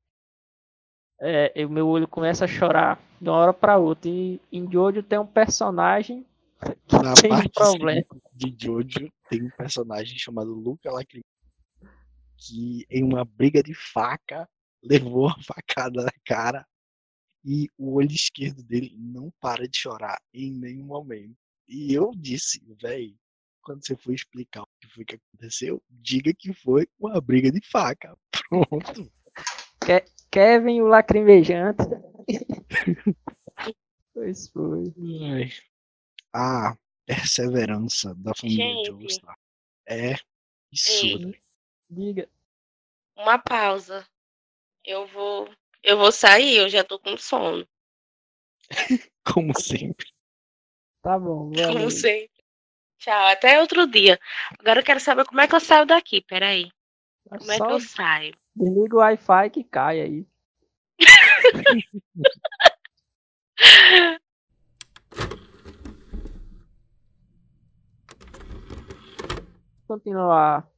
[1.21, 4.09] É, o meu olho começa a chorar de uma hora para outra.
[4.09, 6.25] E em Jojo tem um personagem
[6.89, 8.03] que Na tem um problema.
[8.03, 11.27] 5 de Jojo tem um personagem chamado Luca Lacrimosa
[12.39, 14.49] que em uma briga de faca
[14.83, 16.65] levou a facada na cara
[17.45, 21.37] e o olho esquerdo dele não para de chorar em nenhum momento.
[21.67, 23.17] E eu disse, véi,
[23.63, 27.61] quando você for explicar o que foi que aconteceu, diga que foi uma briga de
[27.69, 28.17] faca.
[28.49, 29.13] Pronto.
[30.31, 31.85] Kevin o lacrimejante.
[34.15, 34.95] pois foi.
[35.23, 35.51] Ai.
[36.33, 36.77] A
[37.09, 38.87] perseverança da família Gente.
[38.89, 39.39] Joestar
[39.87, 40.15] é
[40.71, 41.33] absurda.
[41.89, 42.29] Diga.
[43.17, 44.07] Uma pausa.
[44.85, 45.51] Eu vou,
[45.83, 47.67] eu vou sair, eu já tô com sono.
[49.25, 50.07] Como sempre.
[51.03, 51.91] Tá bom, Como valeu.
[51.91, 52.31] sempre.
[52.99, 54.21] Tchau, até outro dia.
[54.59, 56.21] Agora eu quero saber como é que eu saio daqui.
[56.21, 56.69] Peraí.
[57.29, 58.37] Como é que eu saio?
[58.57, 60.27] desliga o Wi-Fi que cai aí.
[69.89, 70.71] Continuar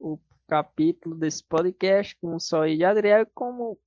[0.00, 3.24] o capítulo desse podcast com o Só e de Adriel.
[3.32, 3.78] Como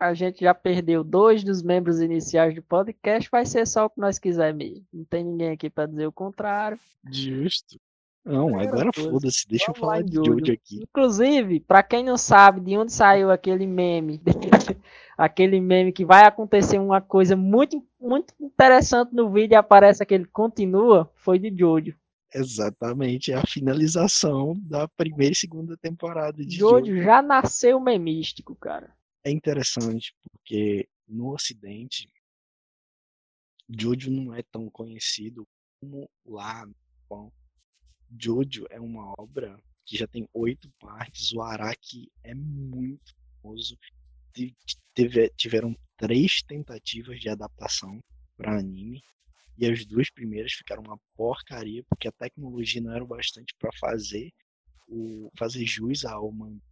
[0.00, 4.00] a gente já perdeu dois dos membros iniciais do podcast, vai ser só o que
[4.00, 4.82] nós quiser mesmo.
[4.90, 6.78] Não tem ninguém aqui para dizer o contrário.
[7.12, 7.78] Justo.
[8.24, 10.16] Não, agora foda-se, deixa eu vamos lá falar em de.
[10.16, 10.82] Jojo aqui.
[10.82, 14.22] Inclusive, para quem não sabe de onde saiu aquele meme,
[15.18, 20.24] aquele meme que vai acontecer uma coisa muito, muito interessante no vídeo e aparece aquele
[20.24, 21.94] continua, foi de Jojo.
[22.34, 26.86] Exatamente, é a finalização da primeira e segunda temporada de Jojo.
[26.86, 28.94] Jojo já nasceu memístico, cara.
[29.24, 32.10] é interessante porque no Ocidente,
[33.68, 35.46] Jojo não é tão conhecido
[35.80, 37.32] como lá no Japão.
[38.18, 41.32] Jojo é uma obra que já tem oito partes.
[41.32, 43.76] O Araki é muito famoso.
[44.94, 48.00] Teve, tiveram três tentativas de adaptação
[48.36, 49.02] para anime
[49.58, 53.70] e as duas primeiras ficaram uma porcaria porque a tecnologia não era o bastante para
[53.78, 54.32] fazer
[54.88, 56.62] o fazer jus ao mangá.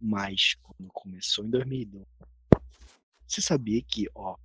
[0.00, 2.06] Mas quando começou em 2002,
[3.26, 4.36] você sabia que ó,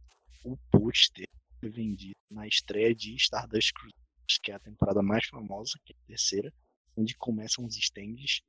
[0.43, 1.27] o pôster
[1.59, 3.95] foi vendido na estreia de Stardust Cruise,
[4.43, 6.53] que é a temporada mais famosa, que é a terceira,
[6.97, 8.41] onde começam os stands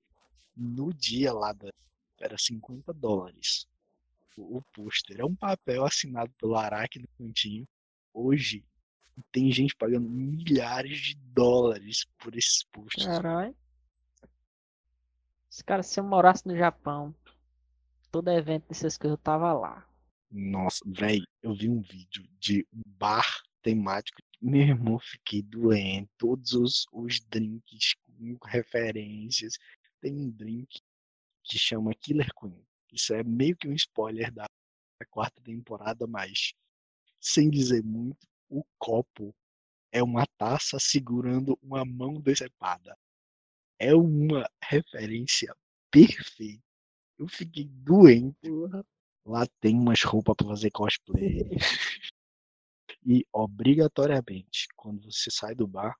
[0.57, 1.71] no dia lá da
[2.19, 3.67] era 50 dólares.
[4.37, 7.67] O, o pôster é um papel assinado pelo Araki no cantinho.
[8.19, 8.65] Hoje
[9.31, 13.05] tem gente pagando milhares de dólares por esses posters.
[13.05, 13.55] Caralho.
[15.53, 17.15] Esse cara, se eu morasse no Japão,
[18.11, 19.87] todo evento dessas coisas eu tava lá.
[20.31, 24.23] Nossa, velho, eu vi um vídeo de um bar temático.
[24.41, 26.09] Meu irmão, fiquei doente.
[26.17, 29.59] Todos os, os drinks com referências.
[30.01, 30.81] Tem um drink
[31.45, 32.65] que chama Killer Queen.
[32.91, 34.47] Isso é meio que um spoiler da,
[34.99, 36.55] da quarta temporada, mas
[37.27, 39.35] sem dizer muito, o copo
[39.91, 42.97] é uma taça segurando uma mão decepada.
[43.79, 45.55] É uma referência
[45.91, 46.63] perfeita.
[47.19, 48.49] Eu fiquei doente.
[49.25, 51.43] Lá tem umas roupas para fazer cosplay.
[53.05, 55.97] e obrigatoriamente, quando você sai do bar,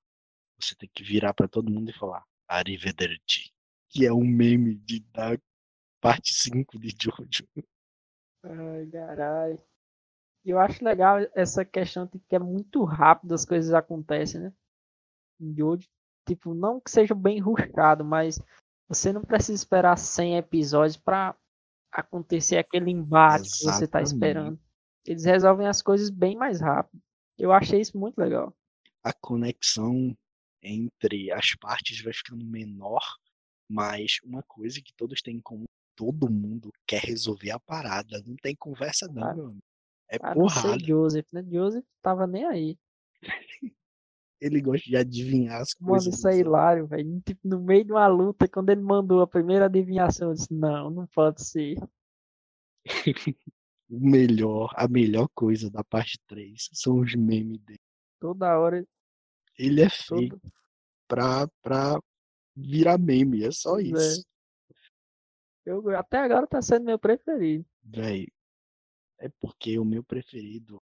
[0.61, 3.53] você tem que virar para todo mundo e falar Arrivederci,
[3.89, 5.37] que é um meme de, da
[6.01, 7.49] parte 5 de Jojo.
[8.45, 9.61] Ai, caralho.
[10.47, 14.53] Eu acho legal essa questão de que é muito rápido as coisas acontecem, né?
[15.41, 15.89] Em Jojo.
[16.25, 18.41] Tipo, não que seja bem rushado, mas
[18.89, 21.37] você não precisa esperar 100 episódios para
[21.91, 23.59] acontecer aquele embate Exatamente.
[23.59, 24.61] que você está esperando.
[25.05, 27.01] Eles resolvem as coisas bem mais rápido.
[27.39, 28.55] Eu achei isso muito legal.
[29.03, 30.17] A conexão
[30.63, 33.03] entre as partes vai ficando menor,
[33.69, 35.65] mas uma coisa que todos têm em comum,
[35.97, 38.23] todo mundo quer resolver a parada.
[38.27, 39.66] Não tem conversa não, ah, meu amigo.
[40.09, 40.69] É ah, porrada.
[40.69, 41.45] Não Joseph, né?
[41.51, 42.79] Joseph tava nem aí.
[44.41, 46.15] ele gosta de adivinhar as Mano, coisas.
[46.15, 47.21] isso é hilário, velho.
[47.23, 50.91] Tipo, no meio de uma luta, quando ele mandou a primeira adivinhação, eu disse, não,
[50.91, 51.77] não pode ser.
[53.89, 57.81] o melhor, a melhor coisa da parte 3 são os memes dele.
[58.21, 58.87] Toda hora.
[59.59, 60.53] Ele é feito todo...
[61.09, 61.99] pra, pra
[62.55, 64.21] virar meme, é só isso.
[64.21, 64.37] É.
[65.67, 67.67] Eu, até agora tá sendo meu preferido.
[67.83, 68.29] Véi,
[69.19, 70.81] é porque o meu preferido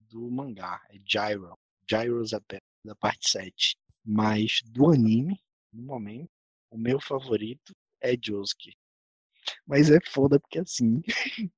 [0.00, 1.54] do mangá é Gyro.
[1.88, 3.76] Gyro's Apple da parte 7.
[4.04, 5.40] Mas do anime,
[5.72, 6.30] no momento,
[6.70, 8.76] o meu favorito é Josuke.
[9.66, 11.02] Mas é foda porque assim.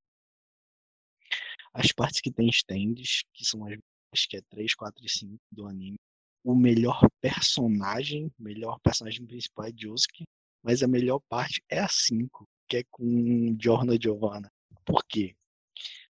[1.74, 3.66] as partes que tem stands, que são
[4.12, 5.98] as que é 3, 4 e 5 do anime.
[6.44, 10.24] O melhor personagem, melhor personagem principal é Josuke,
[10.62, 14.50] mas a melhor parte é a 5, que é com Giorno Giovanna.
[14.84, 15.34] Por quê?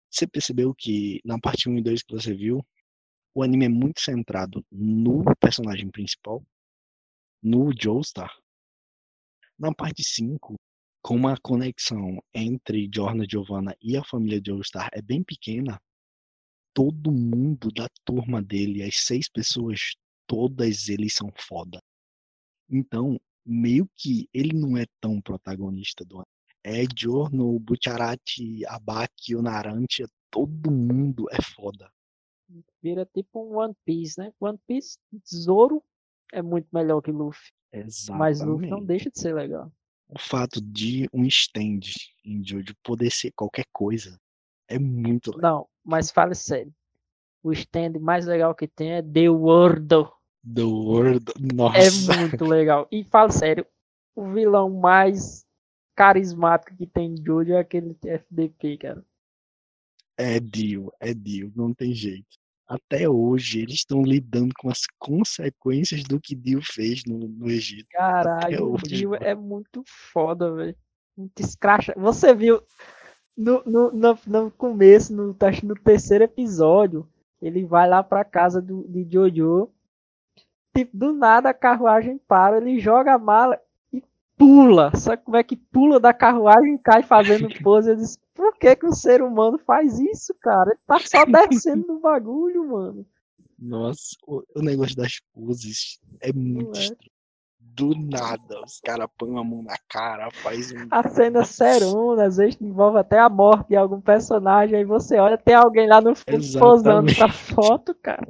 [0.09, 2.65] Você percebeu que na parte 1 e 2 que você viu,
[3.33, 6.43] o anime é muito centrado no personagem principal,
[7.41, 8.35] no Joestar.
[9.57, 10.55] Na parte 5,
[11.01, 15.79] como a conexão entre Jorna Giovanna e a família Joestar é bem pequena,
[16.73, 19.95] todo mundo da turma dele, as seis pessoas,
[20.25, 21.79] todas eles são foda.
[22.69, 26.38] Então, meio que ele não é tão protagonista do anime.
[26.63, 31.89] É Giorno, Butcharati, Abaki, Onarantia, todo mundo é foda
[32.81, 34.33] vira tipo um One Piece, né?
[34.39, 35.83] One Piece, Zoro
[36.31, 37.51] é muito melhor que Luffy.
[37.71, 38.19] Exatamente.
[38.19, 39.71] Mas Luffy não deixa de ser legal.
[40.07, 41.81] O fato de um stand
[42.25, 44.19] em Jojo poder ser qualquer coisa
[44.67, 45.51] é muito legal.
[45.51, 46.73] Não, mas fale sério.
[47.43, 49.87] O stand mais legal que tem é The World.
[50.53, 51.77] The World, nossa.
[51.77, 52.87] É muito legal.
[52.91, 53.65] E fala sério,
[54.15, 55.45] o vilão mais
[55.99, 59.05] carismático que tem em Jojo é aquele FDP, cara.
[60.17, 62.39] É Dio, é Dio, não tem jeito.
[62.65, 67.89] Até hoje eles estão lidando com as consequências do que Dio fez no, no Egito.
[67.91, 70.77] Caralho, o Dio é muito foda, velho.
[71.17, 71.93] Muito escracha.
[71.97, 72.61] Você viu
[73.35, 77.09] no, no, no, no começo, no, no terceiro episódio,
[77.41, 79.69] ele vai lá pra casa do, de Jojo.
[80.73, 83.59] Tipo, do nada a carruagem para, ele joga a mala
[84.39, 84.95] pula.
[84.95, 87.91] Sabe como é que pula da carruagem e cai fazendo pose?
[87.91, 90.71] Eu disse, por que, que o ser humano faz isso, cara?
[90.71, 93.05] Ele tá só descendo no bagulho, mano.
[93.59, 96.95] Nossa, o, o negócio das poses é muito é.
[97.61, 100.87] Do nada, os caras põem a mão na cara, faz um.
[100.91, 105.37] A cena serona, às vezes envolve até a morte de algum personagem, aí você olha,
[105.37, 108.25] tem alguém lá no fundo posando pra foto, cara.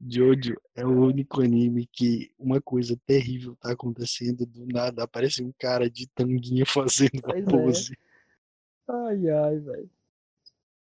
[0.00, 5.04] Jojo é o único anime que uma coisa terrível tá acontecendo do nada.
[5.04, 7.42] Aparece um cara de tanguinha fazendo Pois a é.
[7.42, 7.98] pose.
[8.88, 9.90] Ai, ai, velho.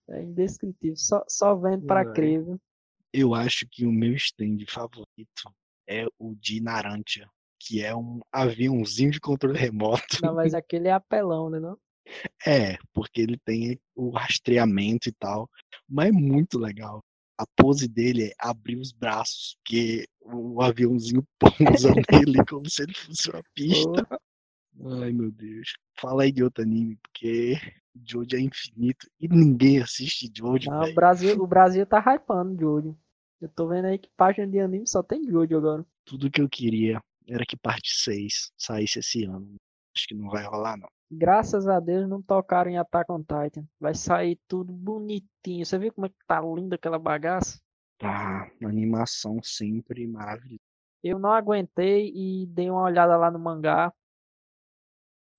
[0.09, 0.95] É indescritível.
[0.95, 2.13] Só, só vendo pra Ai.
[2.13, 2.61] crer, viu?
[3.11, 5.51] Eu acho que o meu stand favorito
[5.87, 7.27] é o de Narantia,
[7.59, 10.21] que é um aviãozinho de controle remoto.
[10.21, 11.59] Não, mas aquele é apelão, né?
[11.59, 11.77] Não?
[12.45, 15.49] É, porque ele tem o rastreamento e tal,
[15.87, 17.03] mas é muito legal.
[17.39, 22.93] A pose dele é abrir os braços, porque o aviãozinho pousa nele como se ele
[22.93, 24.19] fosse uma pista.
[25.01, 25.73] Ai, meu Deus.
[25.97, 27.55] Fala aí de outro anime, porque
[28.05, 30.93] Jojo é infinito e ninguém assiste Jojo, Não, o.
[30.93, 32.97] Brasil, o Brasil tá hypando Jojo.
[33.39, 35.85] Eu tô vendo aí que página de anime só tem Jojo agora.
[36.03, 39.55] Tudo que eu queria era que parte 6 saísse esse ano.
[39.95, 40.89] Acho que não vai rolar, não.
[41.11, 43.65] Graças a Deus não tocaram em Attack on Titan.
[43.79, 45.65] Vai sair tudo bonitinho.
[45.65, 47.59] Você viu como é que tá linda aquela bagaça?
[47.97, 50.59] Tá, animação sempre maravilhosa.
[51.03, 53.91] Eu não aguentei e dei uma olhada lá no mangá.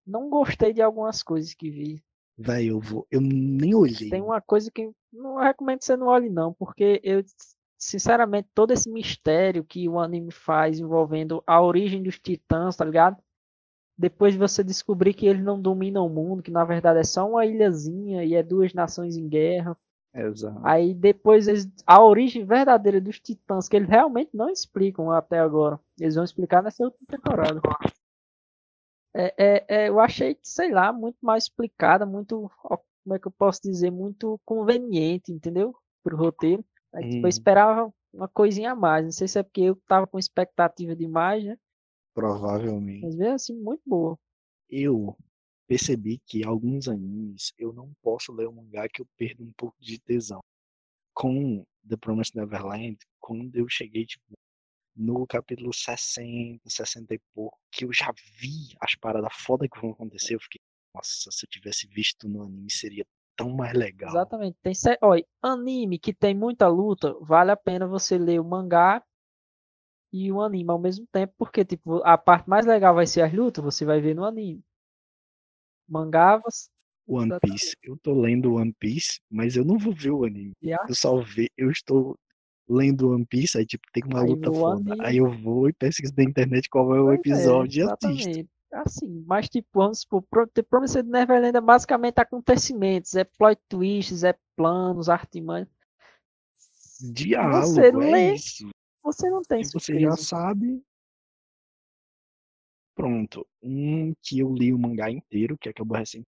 [0.06, 2.02] Não gostei de algumas coisas que vi.
[2.36, 3.06] Véi, eu vou.
[3.10, 4.10] Eu nem olhei.
[4.10, 7.22] Tem uma coisa que não recomendo que você não olhe, não, porque eu,
[7.78, 13.22] sinceramente, todo esse mistério que o anime faz envolvendo a origem dos titãs, tá ligado?
[14.00, 17.28] Depois de você descobrir que eles não dominam o mundo, que na verdade é só
[17.28, 19.76] uma ilhazinha e é duas nações em guerra.
[20.14, 20.60] Exato.
[20.64, 25.78] Aí depois eles, a origem verdadeira dos titãs, que eles realmente não explicam até agora.
[25.98, 27.60] Eles vão explicar nessa última temporada.
[29.14, 32.50] É, é, é, eu achei, sei lá, muito mais explicada, muito,
[33.04, 35.74] como é que eu posso dizer, muito conveniente, entendeu?
[36.02, 36.64] Pro roteiro.
[36.94, 37.28] Aí, tipo, eu Hum.
[37.28, 39.04] esperava uma coisinha a mais.
[39.04, 41.56] Não sei se é porque eu tava com expectativa demais, né?
[42.14, 43.02] Provavelmente.
[43.02, 44.18] Mas veio assim, muito boa.
[44.68, 45.16] Eu
[45.66, 49.76] percebi que alguns animes eu não posso ler o mangá que eu perdo um pouco
[49.80, 50.40] de tesão.
[51.14, 54.34] Com The Promised Neverland, quando eu cheguei, tipo,
[54.96, 59.90] no capítulo 60, 60 e pouco, que eu já vi as paradas foda que vão
[59.90, 60.60] acontecer, eu fiquei,
[60.94, 63.04] nossa, se eu tivesse visto no anime seria
[63.36, 64.10] tão mais legal.
[64.10, 64.58] Exatamente.
[64.62, 69.02] Tem, olha, anime que tem muita luta, vale a pena você ler o mangá
[70.12, 73.32] e o anime ao mesmo tempo, porque tipo, a parte mais legal vai ser as
[73.32, 74.62] lutas, você vai ver no anime.
[75.88, 76.68] Mangá, você
[77.06, 77.32] One.
[77.40, 80.52] Piece, eu tô lendo One Piece, mas eu não vou ver o anime.
[80.62, 82.16] já Eu só ve, eu estou
[82.68, 84.92] lendo One Piece, aí tipo, tem uma Aí luta foda.
[84.92, 87.90] anime- Aí eu vou e pesquiso na internet qual é o Pois é, episódio e
[87.90, 88.48] assisto.
[88.72, 94.38] Assim, mas tipo, vamos supor, The Promised Neverland é basicamente acontecimentos, é plot twists, é
[94.54, 95.66] planos, artimanhas.
[97.12, 98.68] Diálogo, Você é lê, isso.
[99.12, 100.82] Você não tem Se você já sabe.
[102.94, 103.46] Pronto.
[103.62, 106.26] Um que eu li o mangá inteiro, que acabou recente,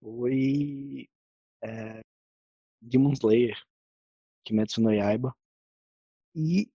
[0.00, 1.08] foi
[1.62, 2.00] é,
[2.80, 3.58] Demon Slayer,
[4.44, 5.34] Kimetsu no Yaiba.
[6.34, 6.68] E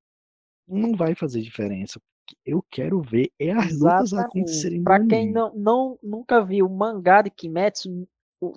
[0.68, 2.00] não vai fazer diferença.
[2.00, 4.84] porque Eu quero ver é as lutas acontecerem Exatamente.
[4.84, 8.08] Pra quem não, não nunca viu o mangá de Kimetsu,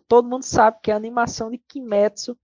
[0.07, 2.39] todo mundo sabe que a animação de Kimetsu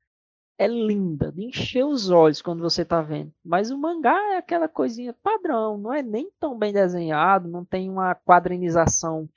[0.58, 3.32] é linda, de encher os olhos quando você tá vendo.
[3.44, 7.88] Mas o mangá é aquela coisinha padrão, não é nem tão bem desenhado, não tem
[7.88, 9.28] uma quadrinização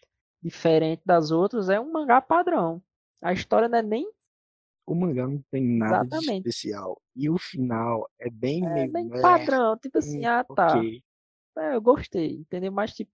[0.42, 2.82] diferente das outras, é um mangá padrão.
[3.22, 4.12] A história não é nem
[4.86, 6.48] O mangá não tem nada de Exatamente.
[6.48, 7.02] especial.
[7.16, 8.92] E o final é bem é meio.
[8.92, 11.04] bem "É, padrão, tipo assim, hum, ah tá, ok."
[11.58, 12.72] é, eu gostei, entendeu?
[12.72, 13.12] Mas tipo,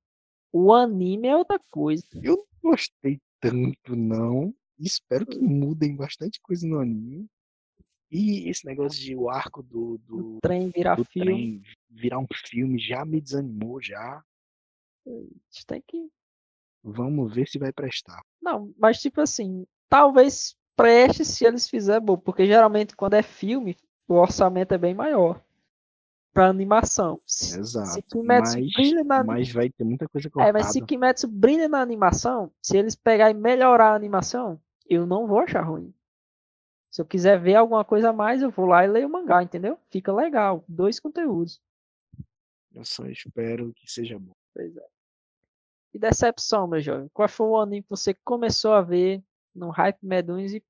[0.52, 2.06] o anime é outra coisa.
[2.22, 4.54] Eu não gostei tanto, não.
[4.80, 7.28] Espero que mudem bastante coisa no anime.
[8.10, 12.20] E esse negócio de o arco do, do, O trem virar do filme, trem virar
[12.20, 14.24] um filme já me desanimou já.
[15.06, 16.10] gente tem que
[16.84, 18.22] Vamos ver se vai prestar.
[18.42, 23.76] Não, mas tipo assim, talvez preste se eles fizerem bom, porque geralmente quando é filme,
[24.08, 25.42] o orçamento é bem maior
[26.34, 27.20] pra animação.
[27.26, 28.04] Se, se Exato.
[28.10, 30.86] Kimetsu Mas, brilha na mas vai ter muita coisa é, mas se cortada.
[30.86, 35.64] Kimetsu brilha na animação, se eles pegar e melhorar a animação, eu não vou achar
[35.64, 35.94] ruim.
[36.98, 39.44] Se eu quiser ver alguma coisa a mais, eu vou lá e leio o mangá,
[39.44, 39.80] entendeu?
[39.92, 41.62] Fica legal, dois conteúdos.
[42.74, 44.34] Eu só espero que seja bom.
[44.52, 44.88] Pois é.
[45.92, 47.08] Que decepção, meu jovem.
[47.10, 49.24] Qual foi o anime que você começou a ver
[49.54, 50.66] no Hype Meduns e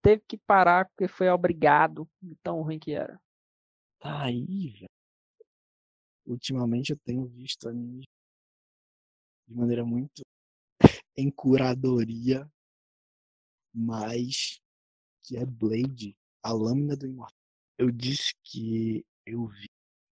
[0.00, 3.20] teve que parar porque foi obrigado de tão ruim que era?
[3.98, 4.86] Tá aí, velho.
[6.24, 8.04] Ultimamente eu tenho visto anime
[9.48, 10.22] de maneira muito
[11.16, 12.48] em curadoria,
[13.74, 14.62] mas
[15.24, 17.38] que é Blade, a lâmina do imortal.
[17.78, 19.68] Eu disse que eu vi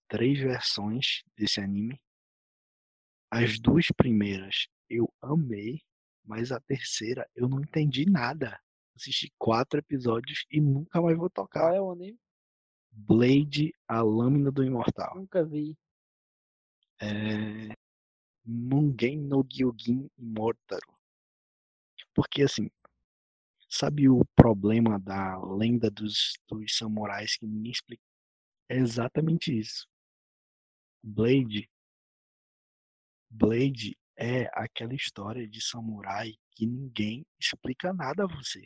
[0.08, 2.00] três versões desse anime.
[3.30, 5.82] As duas primeiras eu amei,
[6.24, 8.60] mas a terceira eu não entendi nada.
[8.96, 11.74] Assisti quatro episódios e nunca mais vou Qual tocar.
[11.74, 12.20] é o anime?
[12.92, 15.16] Blade, a lâmina do imortal.
[15.16, 15.78] Nunca vi.
[17.02, 17.74] É...
[18.44, 20.82] Mugen no Gyugin Immortal.
[22.14, 22.70] Porque assim,
[23.72, 28.04] sabe o problema da lenda dos, dos samurais que ninguém explica?
[28.70, 29.88] É exatamente isso.
[31.02, 31.70] Blade.
[33.30, 38.62] Blade é aquela história de samurai que ninguém explica nada a você.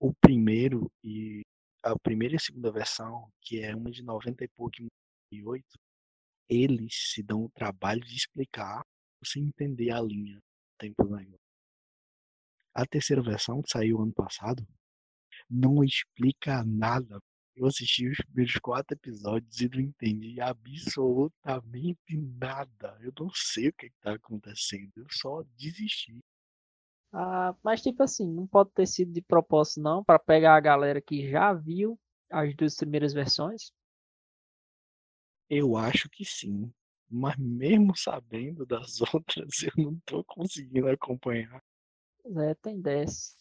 [0.00, 1.42] O primeiro e
[1.82, 4.88] a primeira e a segunda versão, que é uma de 90 e pouco e
[5.32, 5.64] 98,
[6.48, 8.84] eles se dão o trabalho de explicar,
[9.20, 10.38] você entender a linha
[10.78, 11.38] tempo negro.
[12.74, 14.66] A terceira versão, que saiu ano passado,
[15.50, 17.18] não explica nada.
[17.56, 22.96] Eu assisti os primeiros quatro episódios e não entendi absolutamente nada.
[23.00, 24.92] Eu não sei o que está acontecendo.
[24.96, 26.18] Eu só desisti.
[27.12, 31.00] Ah, mas tipo assim, não pode ter sido de propósito não, para pegar a galera
[31.00, 31.98] que já viu
[32.30, 33.72] as duas primeiras versões.
[35.50, 36.72] Eu acho que sim.
[37.10, 41.62] Mas mesmo sabendo das outras, eu não tô conseguindo acompanhar.
[42.24, 43.34] É, tem dessa.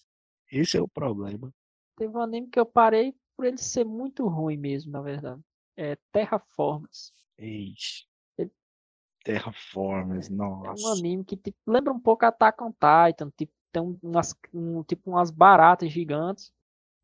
[0.51, 1.53] Esse é o problema.
[1.95, 5.41] Teve um anime que eu parei por ele ser muito ruim mesmo, na verdade.
[5.75, 7.11] É Terraformers.
[7.37, 8.07] Eis.
[8.37, 8.51] Ele-
[9.23, 10.93] Terraformers, É um nossa.
[10.93, 15.09] anime que tipo, lembra um pouco Attack on Titan, tipo, tem um- umas, um, tipo
[15.11, 16.51] umas baratas gigantes,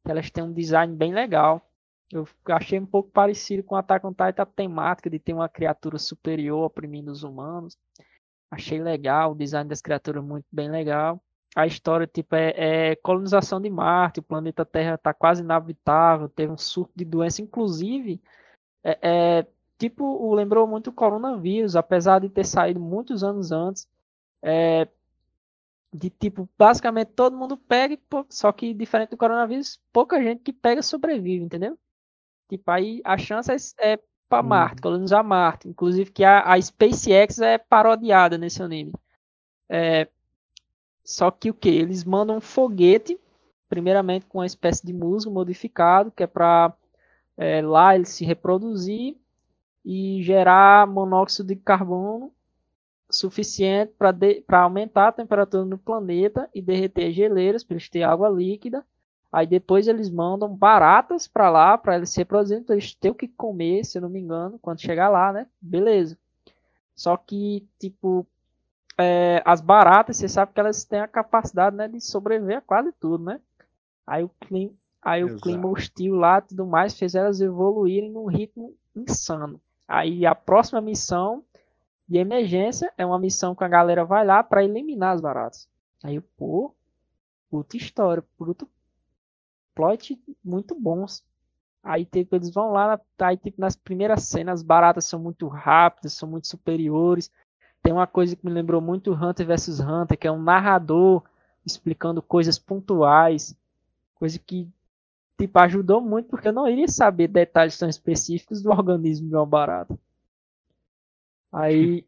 [0.03, 1.61] que elas têm um design bem legal.
[2.11, 5.97] Eu achei um pouco parecido com Attack on Titan a temática de ter uma criatura
[5.97, 7.77] superior oprimindo os humanos.
[8.51, 11.21] Achei legal, o design das criaturas muito bem legal.
[11.55, 16.51] A história tipo é, é colonização de Marte, o planeta Terra está quase inabitável, teve
[16.51, 18.21] um surto de doença, inclusive
[18.83, 19.47] é, é,
[19.79, 23.87] tipo, o- lembrou muito o coronavírus, apesar de ter saído muitos anos antes.
[24.43, 24.87] É,
[25.93, 27.97] de tipo, basicamente todo mundo pega,
[28.29, 31.77] só que diferente do coronavírus, pouca gente que pega sobrevive, entendeu?
[32.49, 33.99] Tipo, aí a chance é, é
[34.29, 34.49] para Hum.
[34.49, 35.69] Marte, colonizar Marte.
[35.69, 38.93] Inclusive que a, a SpaceX é parodiada nesse anime.
[39.69, 40.07] É,
[41.03, 41.69] só que o que?
[41.69, 43.19] Eles mandam um foguete,
[43.67, 46.73] primeiramente com uma espécie de musgo modificado, que é para
[47.63, 49.17] lá ele se reproduzir
[49.83, 52.31] e gerar monóxido de carbono
[53.09, 58.29] suficiente para aumentar a temperatura no planeta e derreter as geleiras para eles terem água
[58.29, 58.85] líquida.
[59.31, 63.15] Aí depois eles mandam baratas para lá para eles se reproduzirem, então eles têm o
[63.15, 65.47] que comer, se eu não me engano, quando chegar lá, né?
[65.59, 66.17] Beleza.
[66.95, 68.27] Só que, tipo,
[68.97, 72.91] é, as baratas, você sabe que elas têm a capacidade né, de sobreviver a quase
[72.93, 73.39] tudo, né?
[74.05, 78.25] Aí o clima, aí o clima hostil lá e tudo mais fez elas evoluírem num
[78.25, 79.59] ritmo insano.
[79.87, 81.43] Aí a próxima missão
[82.07, 85.67] de emergência é uma missão que a galera vai lá para eliminar as baratas.
[86.03, 86.73] Aí, pô,
[87.49, 88.67] puta história, puto
[89.73, 91.23] plot muito bons.
[91.81, 96.13] Aí, tipo, eles vão lá, aí, tipo, nas primeiras cenas, as baratas são muito rápidas,
[96.13, 97.31] são muito superiores.
[97.83, 101.21] Tem uma coisa que me lembrou muito Hunter vs Hunter, que é um narrador
[101.65, 103.55] explicando coisas pontuais,
[104.15, 104.69] coisa que,
[105.37, 109.45] tipo, ajudou muito, porque eu não iria saber detalhes tão específicos do organismo de uma
[109.45, 109.99] barata.
[111.51, 112.05] Aí,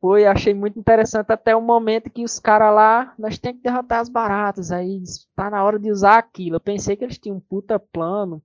[0.00, 4.00] foi, achei muito interessante até o momento que os caras lá, nós temos que derrotar
[4.00, 5.00] as baratas, aí
[5.36, 6.56] tá na hora de usar aquilo.
[6.56, 8.42] Eu pensei que eles tinham um puta plano,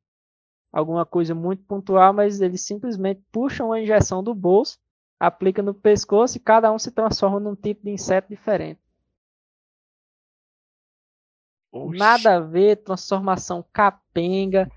[0.71, 4.77] alguma coisa muito pontual, mas eles simplesmente puxam a injeção do bolso,
[5.20, 8.80] aplicam no pescoço e cada um se transforma num tipo de inseto diferente.
[11.72, 11.97] Oxi.
[11.97, 14.70] Nada a ver, transformação capenga.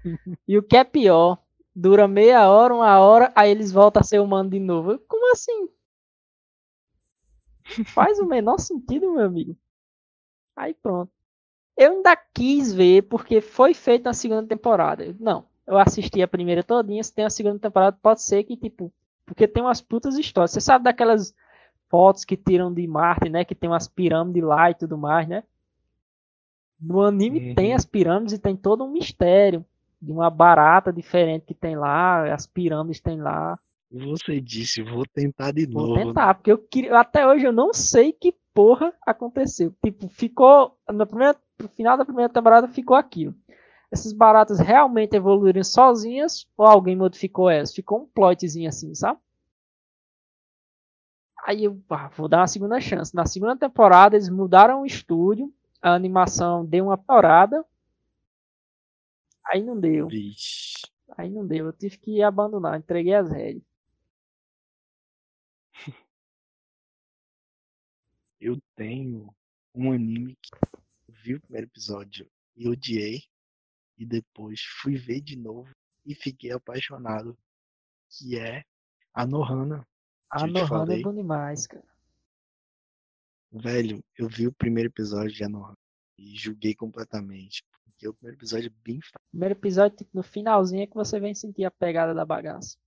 [0.47, 1.39] e o que é pior,
[1.75, 4.99] dura meia hora, uma hora, aí eles voltam a ser humano de novo.
[5.09, 5.69] Como assim?
[7.87, 9.57] Faz o menor sentido, meu amigo.
[10.57, 11.11] Aí pronto.
[11.77, 15.17] Eu ainda quis ver porque foi feito na segunda temporada.
[15.19, 18.93] Não, eu assisti a primeira todinha, se tem a segunda temporada, pode ser que, tipo,
[19.31, 20.51] porque tem umas putas histórias.
[20.51, 21.33] Você sabe daquelas
[21.89, 23.45] fotos que tiram de Marte, né?
[23.45, 25.45] Que tem umas pirâmides lá e tudo mais, né?
[26.81, 27.55] No anime Uhum.
[27.55, 29.65] tem as pirâmides e tem todo um mistério
[30.03, 33.57] de uma barata diferente que tem lá, as pirâmides tem lá.
[33.93, 35.95] Você disse, vou tentar de Vou novo.
[35.97, 36.05] né?
[36.07, 39.73] tentar, porque eu queria, até hoje eu não sei que porra aconteceu.
[39.85, 43.35] Tipo, ficou na primeira, no final da primeira temporada ficou aquilo.
[43.91, 47.75] Essas baratas realmente evoluíram sozinhas ou alguém modificou elas?
[47.75, 49.19] Ficou um plotzinho assim, sabe?
[51.45, 53.15] Aí eu ah, vou dar uma segunda chance.
[53.15, 57.65] Na segunda temporada eles mudaram o estúdio, a animação deu uma piorada.
[59.45, 60.07] Aí não deu.
[60.07, 60.87] Vixe.
[61.17, 61.67] Aí não deu.
[61.67, 63.65] Eu tive que abandonar, entreguei as rédeas.
[68.41, 69.35] eu tenho
[69.75, 73.23] um anime que eu vi o primeiro episódio e odiei,
[74.01, 75.71] e depois fui ver de novo
[76.07, 77.37] e fiquei apaixonado,
[78.09, 78.65] que é
[79.13, 79.87] a Nohana.
[80.31, 81.87] A Nohana é bom demais, cara.
[83.53, 85.77] Velho, eu vi o primeiro episódio de Anohana
[86.17, 87.63] e julguei completamente.
[87.85, 89.27] Porque o primeiro episódio é bem fraco.
[89.31, 92.79] Primeiro episódio, tipo, no finalzinho é que você vem sentir a pegada da bagaça.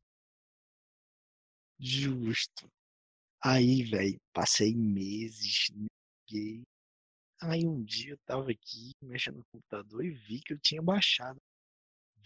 [1.80, 2.68] Justo.
[3.40, 6.64] Aí, velho, passei meses, neguei.
[7.46, 11.42] Aí um dia eu tava aqui mexendo no computador e vi que eu tinha baixado.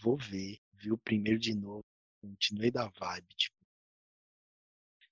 [0.00, 0.60] Vou ver.
[0.74, 1.84] Vi o primeiro de novo.
[2.20, 3.56] Continuei da vibe, tipo.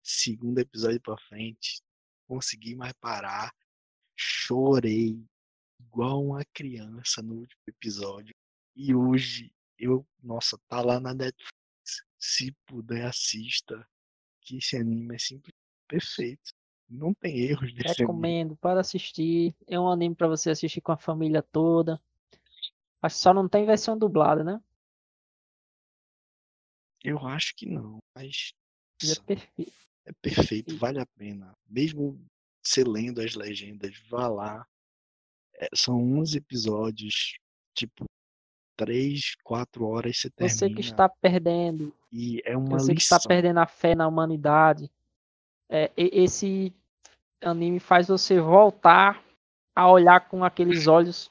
[0.02, 1.82] Segundo episódio pra frente,
[2.28, 3.52] consegui mais parar.
[4.16, 5.20] Chorei
[5.80, 8.34] igual uma criança no último episódio.
[8.76, 11.52] E hoje eu, nossa, tá lá na Netflix.
[12.16, 13.84] Se puder, assista.
[14.40, 16.54] Que esse anime é simplesmente perfeito.
[16.88, 18.56] Não tem erros desse Recomendo anime.
[18.60, 19.54] para assistir.
[19.66, 22.00] É um anime para você assistir com a família toda.
[23.02, 24.60] Acho que só não tem versão dublada, né?
[27.02, 28.52] Eu acho que não, mas.
[29.02, 29.72] É perfeito.
[30.04, 31.52] É perfeito, vale a pena.
[31.68, 32.20] Mesmo
[32.62, 34.66] você lendo as legendas, vá lá.
[35.54, 37.38] É, são 11 episódios,
[37.74, 38.04] tipo,
[38.76, 40.56] 3, 4 horas você termina.
[40.58, 41.94] Você que está perdendo.
[42.12, 42.94] E é uma Você lição.
[42.94, 44.90] que está perdendo a fé na humanidade.
[45.68, 46.74] É, esse
[47.42, 49.22] anime faz você voltar
[49.74, 51.30] a olhar com aqueles olhos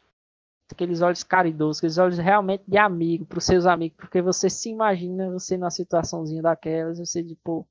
[0.71, 4.69] aqueles olhos caridosos, aqueles olhos realmente de amigo para os seus amigos, porque você se
[4.69, 7.67] imagina você numa situaçãozinha daquelas, você tipo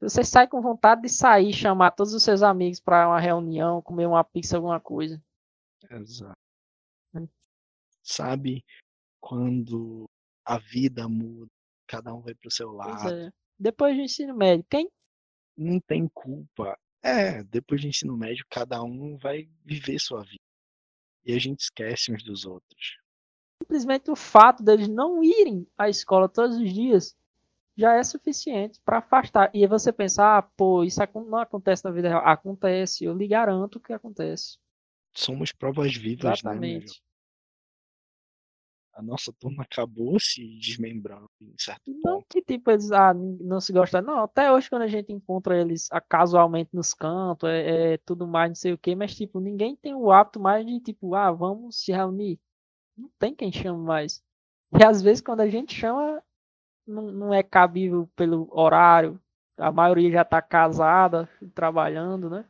[0.00, 4.06] você sai com vontade de sair, chamar todos os seus amigos para uma reunião, comer
[4.06, 5.22] uma pizza, alguma coisa.
[5.88, 6.36] Exato.
[7.14, 7.28] Hum.
[8.02, 8.64] Sabe
[9.20, 10.06] quando
[10.44, 11.48] a vida muda,
[11.86, 13.14] cada um vai pro seu lado.
[13.14, 13.32] É.
[13.56, 14.90] Depois do ensino médio, quem
[15.56, 16.78] não tem culpa.
[17.02, 20.42] É, depois do ensino médio, cada um vai viver sua vida.
[21.24, 22.98] E a gente esquece uns dos outros.
[23.62, 27.16] Simplesmente o fato deles não irem à escola todos os dias
[27.76, 29.50] já é suficiente para afastar.
[29.54, 32.22] E você pensar, ah, pô, isso não acontece na vida real.
[32.26, 34.58] Acontece, eu lhe garanto que acontece.
[35.14, 37.02] Somos provas vivas, né, Exatamente.
[38.94, 42.26] A nossa turma acabou se desmembrando em certo não ponto.
[42.28, 44.24] que tipo eles ah, não se gostam não.
[44.24, 48.50] Até hoje quando a gente encontra eles ah, casualmente nos cantos é, é, tudo mais
[48.50, 51.82] não sei o que mas tipo ninguém tem o hábito mais de tipo ah vamos
[51.82, 52.38] se reunir.
[52.96, 54.22] Não tem quem chama mais.
[54.78, 56.22] E às vezes quando a gente chama
[56.86, 59.20] não, não é cabível pelo horário.
[59.56, 62.44] A maioria já está casada trabalhando né?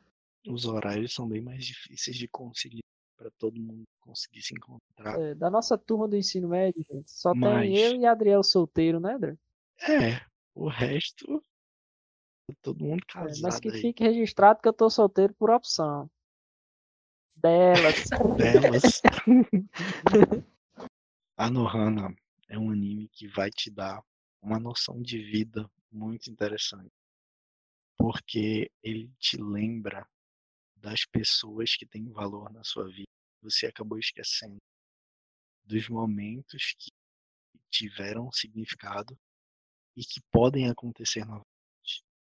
[0.49, 2.83] Os horários são bem mais difíceis de conciliar
[3.23, 5.21] para todo mundo conseguir se encontrar.
[5.21, 7.61] É, da nossa turma do ensino médio, gente, só Mas...
[7.61, 9.37] tem eu e Adriel solteiro, né, André?
[9.89, 10.21] É,
[10.55, 11.41] o resto
[12.61, 13.39] todo mundo casado.
[13.39, 13.81] É, mas que aí.
[13.81, 16.11] fique registrado que eu tô solteiro por opção.
[17.37, 18.11] Delas.
[18.37, 19.03] Delas.
[21.37, 22.15] a Nohana
[22.49, 24.03] é um anime que vai te dar
[24.43, 26.93] uma noção de vida muito interessante.
[27.97, 30.07] Porque ele te lembra
[30.83, 33.09] das pessoas que têm valor na sua vida.
[33.41, 34.59] Você acabou esquecendo
[35.65, 36.91] dos momentos que
[37.71, 39.17] tiveram significado
[39.97, 41.47] e que podem acontecer novamente.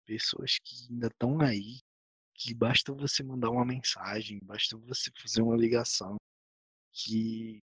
[0.06, 1.80] Pessoas que ainda estão aí,
[2.34, 6.16] que basta você mandar uma mensagem, basta você fazer uma ligação,
[6.94, 7.60] que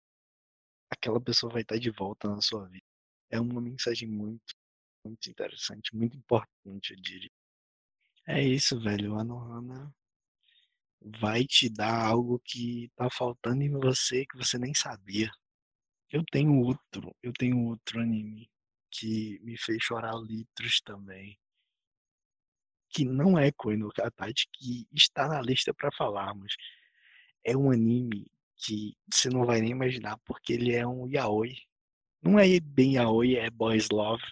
[0.91, 2.85] aquela pessoa vai estar de volta na sua vida.
[3.31, 4.53] É uma mensagem muito,
[5.05, 7.31] muito interessante, muito importante, eu diria.
[8.27, 9.19] É isso, velho.
[9.19, 9.95] A Nohana
[11.05, 15.31] vai te dar algo que tá faltando em você que você nem sabia.
[16.11, 18.51] Eu tenho outro, eu tenho outro anime
[18.91, 21.39] que me fez chorar litros também.
[22.91, 26.55] Que não é Koi no Katachi, que está na lista para falarmos.
[27.45, 31.57] É um anime que você não vai nem imaginar, porque ele é um yaoi.
[32.23, 34.23] Não é bem yaoi, é boys love,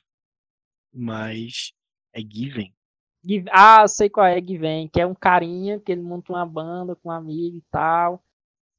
[0.93, 1.73] mas
[2.12, 2.75] é given.
[3.51, 6.97] Ah, sei qual é que vem, que é um carinha que ele monta uma banda
[6.97, 8.25] com um amigo e tal.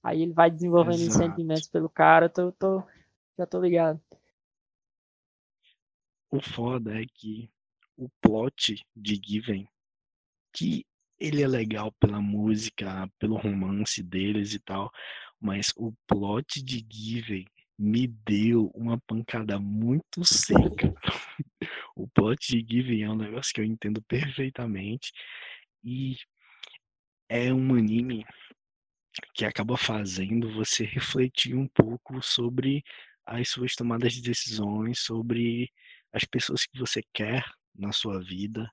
[0.04, 1.18] Aí ele vai desenvolvendo Exato.
[1.18, 2.84] sentimentos pelo cara, eu tô, tô,
[3.38, 4.02] já tô ligado.
[6.32, 7.52] O foda é que
[7.98, 9.68] o plot de Given,
[10.54, 10.86] que
[11.20, 14.92] ele é legal pela música, pelo romance deles e tal,
[15.40, 17.46] mas o plot de Given
[17.78, 20.94] me deu uma pancada muito seca.
[21.96, 25.12] o plot de Given é um negócio que eu entendo perfeitamente
[25.84, 26.16] e
[27.30, 28.26] é um anime
[29.34, 32.84] que acaba fazendo você refletir um pouco sobre
[33.26, 35.72] as suas tomadas de decisões, sobre
[36.12, 37.44] as pessoas que você quer
[37.76, 38.70] na sua vida.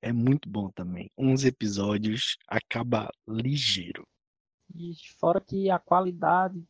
[0.00, 1.10] É muito bom também.
[1.16, 4.06] 11 episódios, acaba ligeiro.
[4.74, 6.60] E fora que a qualidade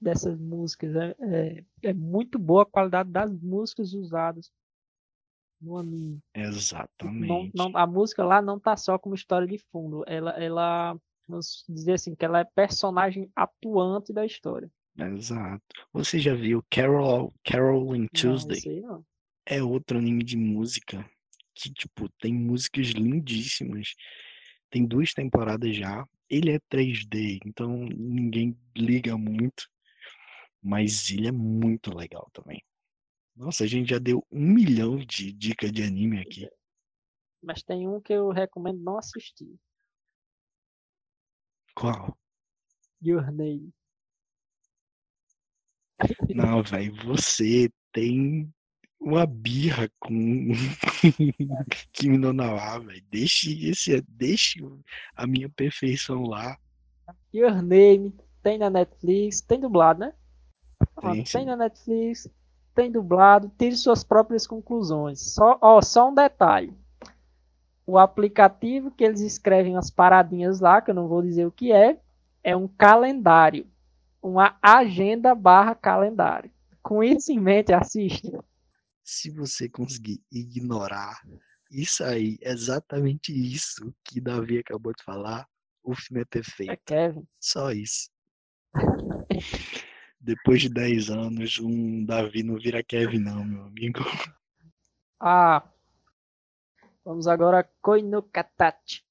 [0.00, 4.50] dessas músicas é, é, é muito boa a qualidade das músicas usadas
[5.60, 6.20] no anime.
[6.34, 7.52] Não, Exatamente.
[7.54, 10.04] não, a música lá não tá só como história de fundo.
[10.06, 10.96] Ela, ela,
[11.26, 14.70] vamos dizer assim, que ela é personagem atuante da história.
[14.96, 15.64] Exato.
[15.92, 18.60] Você já viu Carol, Carol in Não, Tuesday?
[18.66, 19.04] aí não.
[19.46, 21.08] É outro anime de música
[21.54, 23.94] que, tipo, tem músicas lindíssimas.
[24.70, 26.06] Tem duas temporadas já.
[26.28, 29.68] Ele é 3D, então ninguém liga muito.
[30.62, 32.62] Mas ele é muito legal também.
[33.38, 36.50] Nossa, a gente já deu um milhão de dicas de anime aqui.
[37.40, 39.54] Mas tem um que eu recomendo não assistir.
[41.72, 42.18] Qual?
[43.00, 43.72] Your Name.
[46.34, 48.52] Não, velho, você tem
[48.98, 50.48] uma birra com
[51.92, 53.04] Kimi no Nawa, velho.
[53.08, 54.58] Deixe esse, deixe
[55.14, 56.58] a minha perfeição lá.
[57.32, 58.12] Your Name
[58.42, 60.12] tem na Netflix, tem dublado, né?
[61.00, 61.44] Tem, tem sim.
[61.44, 62.28] na Netflix,
[62.78, 65.34] tem dublado, tire suas próprias conclusões.
[65.34, 66.72] Só, ó, só um detalhe.
[67.84, 71.72] O aplicativo que eles escrevem as paradinhas lá, que eu não vou dizer o que
[71.72, 71.98] é,
[72.40, 73.66] é um calendário.
[74.22, 76.52] Uma agenda barra calendário.
[76.80, 78.30] Com isso em mente, assiste.
[79.02, 81.20] Se você conseguir ignorar
[81.72, 85.48] isso aí, exatamente isso que Davi acabou de falar,
[85.82, 86.80] o filme é É perfeito.
[86.86, 87.26] Kevin.
[87.40, 88.08] Só isso.
[90.20, 94.00] Depois de 10 anos, um Davi não vira Kevin, não, meu amigo.
[95.20, 95.68] Ah,
[97.04, 99.02] vamos agora a Koino Katachi,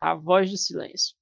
[0.00, 1.14] a voz do silêncio.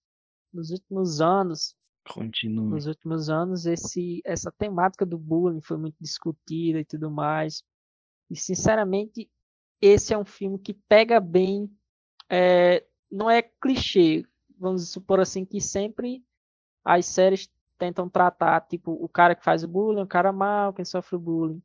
[0.53, 1.75] Nos últimos anos,
[2.09, 2.70] Continue.
[2.70, 7.64] nos últimos anos, esse, essa temática do bullying foi muito discutida e tudo mais.
[8.31, 9.29] E, sinceramente,
[9.81, 11.68] esse é um filme que pega bem.
[12.31, 14.25] é, não é clichê,
[14.57, 16.25] vamos supor assim, que sempre
[16.85, 20.85] as séries tentam tratar, tipo, o cara que faz o bullying, o cara mal, quem
[20.85, 21.62] sofre o bullying.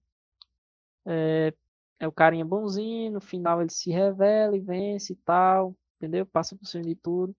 [1.05, 1.53] É,
[1.99, 6.26] é o carinha bonzinho, no final ele se revela e vence e tal, entendeu?
[6.26, 7.36] Passa por cima de tudo.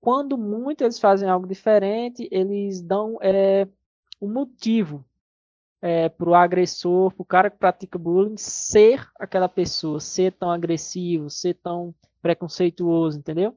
[0.00, 3.68] Quando muito eles fazem algo diferente, eles dão é,
[4.20, 5.04] um motivo
[5.80, 10.50] é, para o agressor, para o cara que pratica bullying, ser aquela pessoa, ser tão
[10.50, 13.56] agressivo, ser tão preconceituoso, entendeu?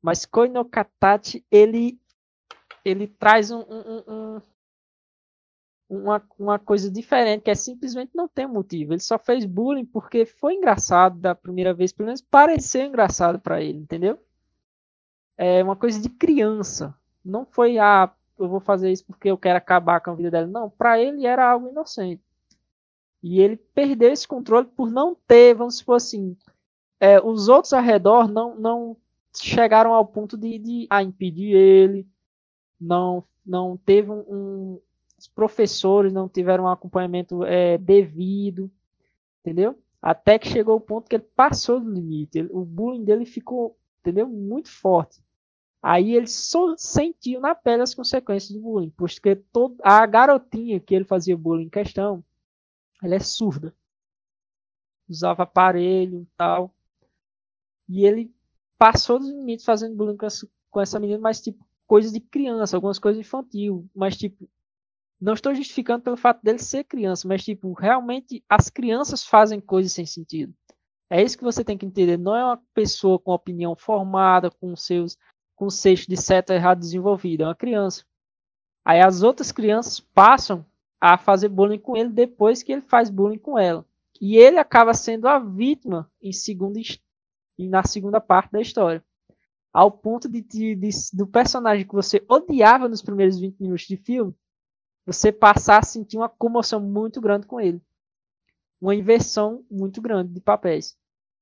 [0.00, 0.24] Mas
[0.64, 1.99] Katachi, ele,
[2.84, 4.02] ele traz um, um-
[4.36, 4.42] um-
[5.88, 8.92] uma, uma coisa diferente, que é simplesmente não tem motivo.
[8.92, 13.60] Ele só fez bullying porque foi engraçado da primeira vez, pelo menos pareceu engraçado para
[13.60, 14.18] ele, entendeu?
[15.36, 16.94] É uma coisa de criança.
[17.24, 20.46] Não foi, ah, eu vou fazer isso porque eu quero acabar com a vida dela.
[20.46, 22.22] Não, para ele era algo inocente.
[23.22, 26.36] E ele perdeu esse controle por não ter, vamos supor assim,
[27.00, 28.96] é, os outros ao redor não, não
[29.36, 32.06] chegaram ao ponto de, de ah, impedir ele,
[32.80, 34.80] não, não teve um, um-
[35.18, 38.70] os professores não tiveram um acompanhamento é, devido,
[39.40, 39.78] entendeu?
[40.02, 43.76] Até que chegou o ponto que ele passou do limite, ele- o bullying dele ficou,
[44.00, 44.28] entendeu?
[44.28, 45.20] Muito forte.
[45.82, 50.94] Aí ele só sentiu na pele as consequências do bullying, porque todo, a garotinha que
[50.94, 52.24] ele fazia bullying em questão,
[53.02, 53.74] ela é surda.
[55.08, 56.74] Usava aparelho e tal.
[57.88, 58.32] E ele
[58.78, 62.76] passou dos limites fazendo bullying com essa, com essa menina, mas tipo, coisas de criança,
[62.76, 64.48] algumas coisas infantil, mas tipo,
[65.20, 69.90] não estou justificando pelo fato dele ser criança, mas tipo, realmente as crianças fazem coisas
[69.90, 70.54] sem sentido.
[71.10, 72.16] É isso que você tem que entender.
[72.16, 75.18] Não é uma pessoa com opinião formada, com seus
[75.56, 78.04] conceitos de certo e errado desenvolvido, é uma criança.
[78.84, 80.64] Aí as outras crianças passam
[81.00, 83.84] a fazer bullying com ele depois que ele faz bullying com ela.
[84.20, 86.78] E ele acaba sendo a vítima em segunda,
[87.58, 89.04] na segunda parte da história.
[89.72, 93.96] Ao ponto de, de- de- do personagem que você odiava nos primeiros 20 minutos de
[93.96, 94.34] filme,
[95.06, 97.80] você passar a sentir uma comoção muito grande com ele.
[98.80, 100.96] Uma inversão muito grande de papéis.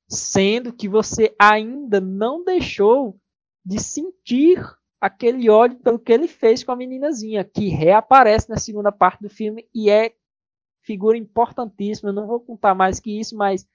[0.09, 3.19] Sendo que você ainda não deixou
[3.65, 4.61] de sentir
[5.01, 9.29] aquele ódio pelo que ele fez com a meninazinha, que reaparece na segunda parte do
[9.31, 10.15] filme e é
[10.83, 12.11] figura importantíssima.
[12.11, 13.69] Eu não vou contar mais que isso, mas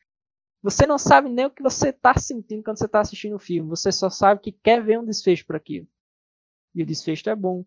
[0.64, 3.70] você não sabe nem o que você está sentindo quando você está assistindo o filme.
[3.70, 5.86] Você só sabe que quer ver um desfecho para aquilo.
[6.74, 7.66] E o desfecho é bom.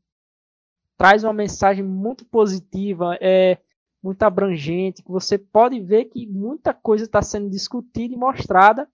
[0.96, 3.58] Traz uma mensagem muito positiva, é
[4.02, 8.90] muito abrangente, que você pode ver que muita coisa está sendo discutida e mostrada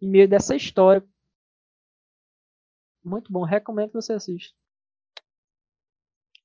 [0.00, 1.06] em meio dessa história.
[3.04, 4.56] Muito bom, recomendo que você assista.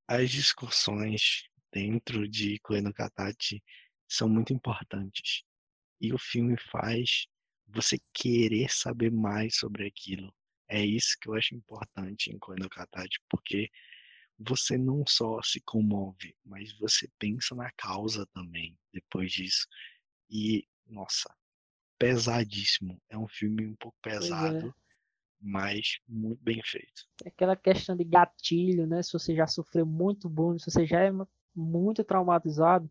[0.05, 3.63] As discussões dentro de Koe no Katachi
[4.09, 5.45] são muito importantes.
[6.01, 7.27] E o filme faz
[7.67, 10.33] você querer saber mais sobre aquilo.
[10.67, 13.69] É isso que eu acho importante em Kono Katachi, porque
[14.39, 19.67] você não só se comove, mas você pensa na causa também depois disso.
[20.29, 21.33] E, nossa,
[21.99, 22.99] pesadíssimo.
[23.09, 24.09] É um filme um pouco é.
[24.09, 24.73] pesado,
[25.39, 27.07] mas muito bem feito.
[27.23, 29.03] É Aquela questão de gatilho, né?
[29.03, 32.89] Se você já sofreu muito bullying, se você já é mu- muito traumatizado,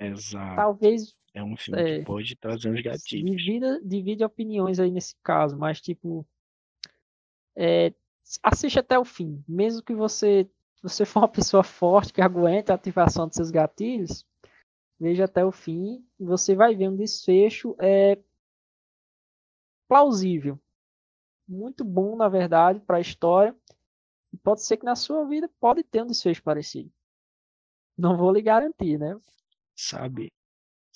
[0.00, 0.56] Exato.
[0.56, 3.30] talvez É um filme é, que pode trazer uns gatilhos.
[3.30, 6.26] divida, divide opiniões aí nesse caso, mas tipo,
[7.56, 7.94] é,
[8.42, 9.42] assiste até o fim.
[9.46, 10.50] Mesmo que você,
[10.82, 14.26] você for uma pessoa forte que aguenta a ativação dos seus gatilhos,
[14.98, 18.18] veja até o fim e você vai ver um desfecho é,
[19.86, 20.58] plausível.
[21.46, 23.56] Muito bom, na verdade, para a história.
[24.32, 26.90] E pode ser que na sua vida pode ter um desfecho parecido.
[27.96, 29.16] Não vou lhe garantir, né?
[29.76, 30.32] Sabe?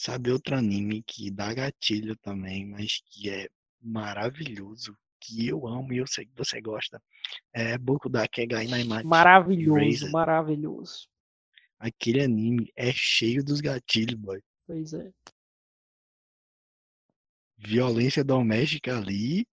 [0.05, 3.49] Sabe outro anime que dá gatilho também, mas que é
[3.81, 7.01] maravilhoso, que eu amo e eu sei que você gosta.
[7.53, 11.09] É Boku da Kegai Naimachi Maravilhoso, maravilhoso.
[11.79, 14.43] Aquele anime é cheio dos gatilhos, boy.
[14.67, 15.09] Pois é.
[17.57, 19.47] Violência doméstica ali,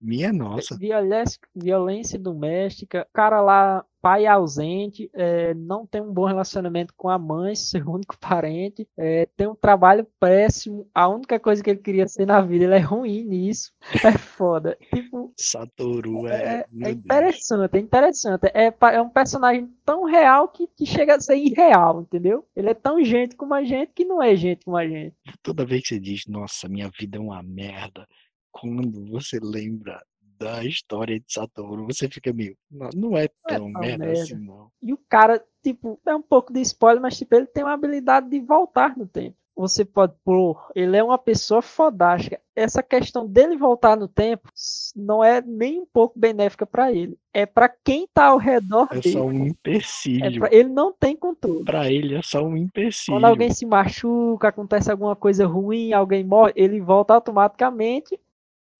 [0.00, 0.78] minha nossa.
[0.78, 7.18] Violência, violência doméstica, cara lá, pai ausente, é, não tem um bom relacionamento com a
[7.18, 12.06] mãe, seu único parente, é, tem um trabalho péssimo, a única coisa que ele queria
[12.08, 13.72] ser na vida, ele é ruim nisso,
[14.04, 14.76] é foda.
[14.94, 16.96] Tipo, Satoru é, é, é Deus.
[16.96, 18.46] interessante, é interessante.
[18.54, 22.46] É, é um personagem tão real que, que chega a ser irreal, entendeu?
[22.54, 25.14] Ele é tão gente como a gente que não é gente como a gente.
[25.42, 28.06] Toda vez que você diz, nossa, minha vida é uma merda,
[28.50, 30.02] quando você lembra
[30.40, 34.06] da história de Satoru, você fica meio, não, não é Não é tão tão merda
[34.06, 34.22] merda.
[34.22, 34.70] assim, não.
[34.82, 38.30] E o cara, tipo, é um pouco de spoiler, mas tipo, ele tem uma habilidade
[38.30, 39.36] de voltar no tempo.
[39.54, 42.40] Você pode pôr, ele é uma pessoa fodástica.
[42.56, 44.48] Essa questão dele voltar no tempo
[44.96, 47.18] não é nem um pouco benéfica pra ele.
[47.34, 49.12] É pra quem tá ao redor É dele.
[49.12, 50.40] só um É empecilho.
[50.40, 51.64] pra- ele não tem controle.
[51.64, 53.16] Pra ele é só um empecilho.
[53.18, 58.18] Quando alguém se machuca, acontece alguma coisa ruim, alguém morre, ele volta automaticamente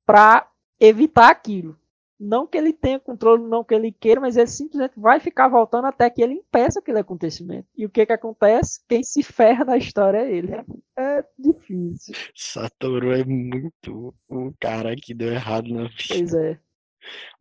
[0.06, 0.48] pra
[0.80, 1.78] evitar aquilo.
[2.18, 5.86] Não que ele tenha controle, não que ele queira, mas ele simplesmente vai ficar voltando
[5.86, 7.66] até que ele impeça aquele acontecimento.
[7.74, 8.82] E o que que acontece?
[8.86, 10.52] Quem se ferra na história é ele.
[10.98, 12.14] É difícil.
[12.34, 16.04] Satoru é muito o cara que deu errado na vida.
[16.08, 16.60] Pois é.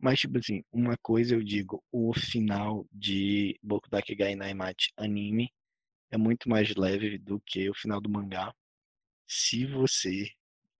[0.00, 5.52] Mas, tipo assim, uma coisa eu digo, o final de Boku da Kegai Naimachi anime
[6.10, 8.54] é muito mais leve do que o final do mangá.
[9.26, 10.30] Se você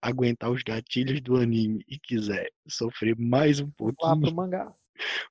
[0.03, 4.75] aguentar os gatilhos do anime e quiser sofrer mais um Vá pro pouquinho, mangá.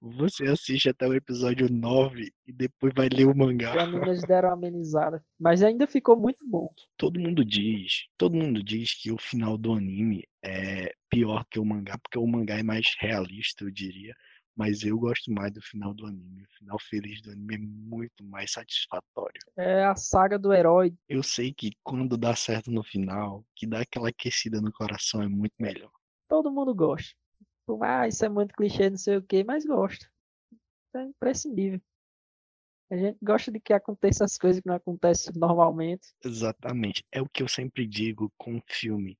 [0.01, 3.81] você assiste até o episódio 9 e depois vai ler o mangá.
[3.81, 5.23] anime eles deram amenizada.
[5.39, 6.69] Mas ainda ficou muito bom.
[6.97, 11.65] Todo mundo diz, todo mundo diz que o final do anime é pior que o
[11.65, 14.15] mangá, porque o mangá é mais realista, eu diria.
[14.59, 16.43] Mas eu gosto mais do final do anime.
[16.43, 19.39] O final feliz do anime é muito mais satisfatório.
[19.55, 20.93] É a saga do herói.
[21.07, 25.29] Eu sei que quando dá certo no final, que dá aquela aquecida no coração é
[25.29, 25.89] muito melhor.
[26.27, 27.15] Todo mundo gosta.
[27.69, 30.05] Mais, isso é muito clichê, não sei o que, mas gosta.
[30.93, 31.79] É imprescindível.
[32.91, 36.09] A gente gosta de que aconteça as coisas que não acontecem normalmente.
[36.21, 37.05] Exatamente.
[37.13, 39.17] É o que eu sempre digo com filme,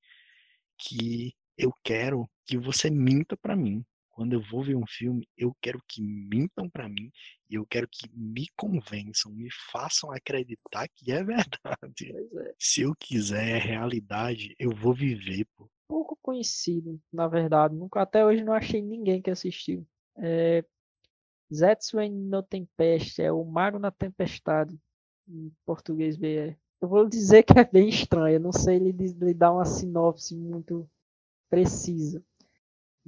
[0.77, 3.85] que eu quero que você minta pra mim.
[4.20, 7.09] Quando eu vou ver um filme, eu quero que mintam pra mim
[7.49, 12.11] e eu quero que me convençam, me façam acreditar que é verdade.
[12.11, 12.53] Pois é.
[12.59, 15.70] Se eu quiser realidade, eu vou viver, pô.
[15.88, 17.74] Pouco conhecido, na verdade.
[17.76, 19.88] Nunca até hoje não achei ninguém que assistiu.
[20.17, 20.65] É...
[21.53, 24.78] Zetsuen no Tempeste, é o Mago na Tempestade,
[25.28, 26.57] em português BR.
[26.82, 29.65] Eu vou dizer que é bem estranho, eu não sei lhe, diz- lhe dar uma
[29.65, 30.89] sinopse muito
[31.49, 32.24] precisa.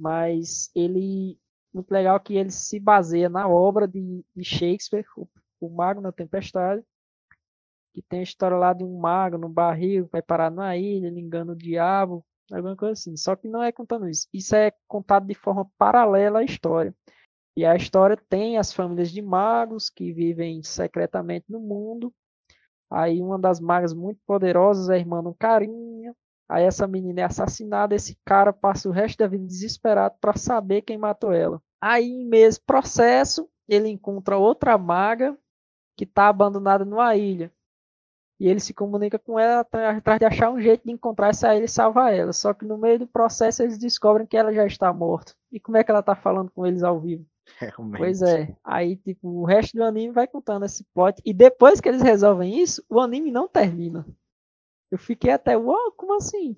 [0.02, 1.38] Mas ele.
[1.72, 5.26] Muito legal que ele se baseia na obra de, de Shakespeare, o,
[5.58, 6.84] o Mago na Tempestade,
[7.94, 11.20] que tem a história lá de um mago no barril, vai parar numa ilha, ele
[11.20, 13.16] engana o diabo, alguma coisa assim.
[13.16, 14.28] Só que não é contando isso.
[14.34, 16.94] Isso é contado de forma paralela à história.
[17.56, 22.12] E a história tem as famílias de magos que vivem secretamente no mundo.
[22.90, 26.14] Aí uma das magas muito poderosas é a irmã do carinha.
[26.52, 30.82] Aí essa menina é assassinada, esse cara passa o resto da vida desesperado para saber
[30.82, 31.62] quem matou ela.
[31.80, 35.34] Aí, em mesmo processo, ele encontra outra maga
[35.96, 37.50] que está abandonada numa ilha.
[38.38, 41.64] E ele se comunica com ela atrás de achar um jeito de encontrar essa ilha
[41.64, 42.34] e salvar ela.
[42.34, 45.32] Só que no meio do processo eles descobrem que ela já está morta.
[45.50, 47.24] E como é que ela está falando com eles ao vivo?
[47.58, 47.98] Realmente.
[47.98, 48.54] Pois é.
[48.62, 51.18] Aí, tipo, o resto do anime vai contando esse plot.
[51.24, 54.04] E depois que eles resolvem isso, o anime não termina.
[54.92, 56.54] Eu fiquei até, uau, como assim?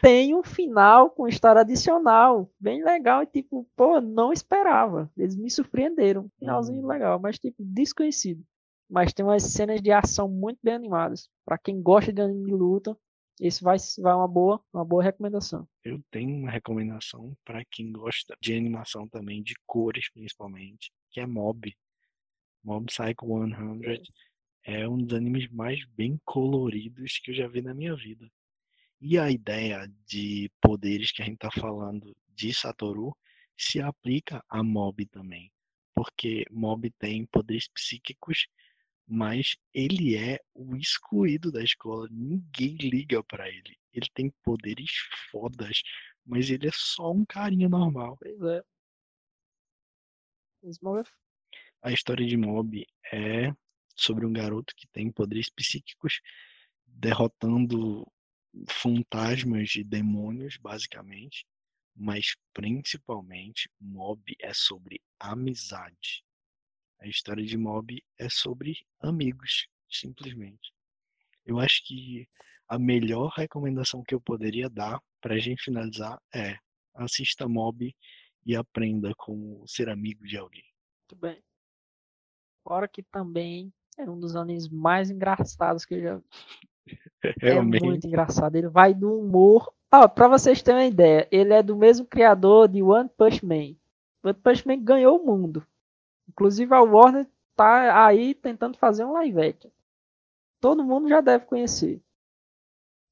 [0.00, 5.10] Tem um final com história adicional, bem legal, e tipo, pô, não esperava.
[5.16, 6.30] Eles me surpreenderam.
[6.38, 6.86] Finalzinho Hum.
[6.86, 8.44] legal, mas tipo, desconhecido.
[8.88, 11.28] Mas tem umas cenas de ação muito bem animadas.
[11.44, 12.96] Pra quem gosta de anime de luta,
[13.40, 15.66] esse vai, vai uma boa, uma boa recomendação.
[15.82, 21.26] Eu tenho uma recomendação para quem gosta de animação também, de cores principalmente, que é
[21.26, 21.74] Mob.
[22.62, 24.00] Mob Psycho 100 é
[24.88, 28.30] um dos animes mais bem coloridos que eu já vi na minha vida.
[29.00, 33.14] E a ideia de poderes que a gente tá falando de Satoru
[33.56, 35.52] se aplica a Mob também,
[35.94, 38.46] porque Mob tem poderes psíquicos,
[39.06, 43.76] mas ele é o excluído da escola, ninguém liga pra ele.
[43.92, 44.90] Ele tem poderes
[45.30, 45.82] fodas,
[46.24, 48.16] mas ele é só um carinha normal.
[48.18, 48.62] Pois é.
[50.62, 50.68] É
[51.82, 53.52] A história de Mob é
[53.94, 56.20] sobre um garoto que tem poderes psíquicos
[56.86, 58.06] derrotando
[58.68, 61.46] fantasmas e demônios, basicamente,
[61.94, 66.24] mas principalmente Mob é sobre amizade.
[67.00, 70.72] A história de Mob é sobre amigos, simplesmente.
[71.44, 72.28] Eu acho que
[72.68, 76.58] a melhor recomendação que eu poderia dar para a gente finalizar é
[76.94, 77.94] assista Mob
[78.46, 80.64] e aprenda como ser amigo de alguém.
[81.00, 81.42] Muito bem.
[82.62, 86.24] Fora que também é um dos animes mais engraçados que eu já vi.
[87.40, 87.82] É Realmente.
[87.84, 88.54] muito engraçado.
[88.56, 89.72] Ele vai do humor.
[89.90, 93.74] Ah, pra vocês terem uma ideia, ele é do mesmo criador de One Punch Man.
[94.22, 95.66] One Punch Man ganhou o mundo.
[96.28, 97.26] Inclusive a Warner
[97.56, 99.70] tá aí tentando fazer um live action.
[100.60, 102.02] Todo mundo já deve conhecer.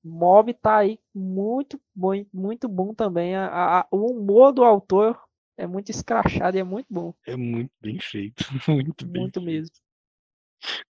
[0.05, 3.37] Mob tá aí muito bom, muito bom também.
[3.37, 5.19] A- a- o humor do autor
[5.57, 7.15] é muito escrachado e é muito bom.
[7.27, 8.45] É muito bem feito.
[8.69, 9.47] Muito bem Muito feito.
[9.47, 9.77] mesmo.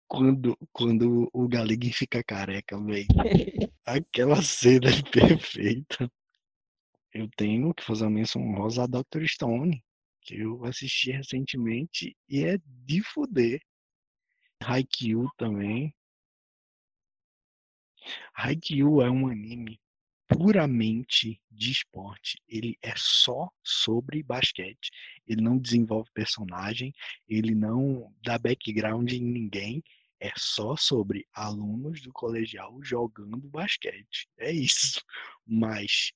[0.08, 3.06] Quando, quando o Galegen fica careca, velho.
[3.86, 6.10] Aquela cena é perfeita.
[7.12, 9.24] Eu tenho que fazer uma menção honrosa a Dr.
[9.26, 9.82] Stone,
[10.22, 13.60] que eu assisti recentemente e é de fuder.
[14.62, 15.94] Haikyuu também.
[18.34, 19.80] Haikyuu é um anime
[20.30, 22.40] puramente de esporte.
[22.48, 24.90] Ele é só sobre basquete.
[25.26, 26.92] Ele não desenvolve personagem,
[27.28, 29.82] ele não dá background em ninguém.
[30.20, 34.28] É só sobre alunos do colegial jogando basquete.
[34.38, 35.02] É isso.
[35.46, 36.12] Mas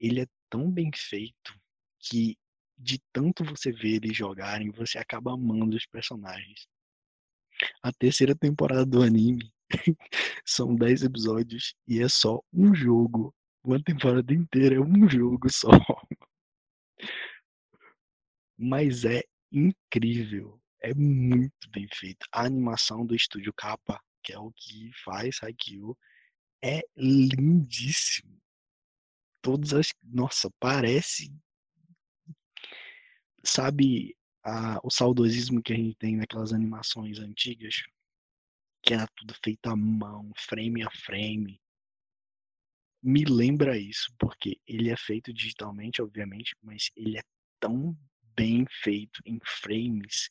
[0.00, 1.54] ele é tão bem feito
[2.00, 2.36] que
[2.76, 6.66] de tanto você ver eles jogarem, você acaba amando os personagens.
[7.80, 9.52] A terceira temporada do anime
[10.44, 13.32] são 10 episódios e é só um jogo.
[13.64, 15.68] Uma temporada inteira é um jogo só.
[18.58, 20.60] Mas é incrível.
[20.80, 22.26] É muito bem feito.
[22.32, 25.96] A animação do estúdio Kappa, que é o que faz Haikyuu,
[26.62, 28.40] é lindíssimo.
[29.40, 29.92] Todas as.
[30.02, 31.32] Nossa, parece.
[33.44, 37.74] Sabe a- o saudosismo que a gente tem naquelas animações antigas?
[38.82, 41.60] Que era tudo feito à mão, frame a frame.
[43.02, 47.22] Me lembra isso, porque ele é feito digitalmente, obviamente, mas ele é
[47.58, 47.96] tão
[48.36, 50.28] bem feito em frames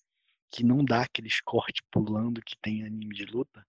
[0.50, 3.66] que não dá aqueles cortes pulando que tem em anime de luta.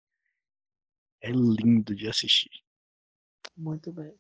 [1.21, 2.63] É lindo de assistir.
[3.57, 4.15] Muito bem.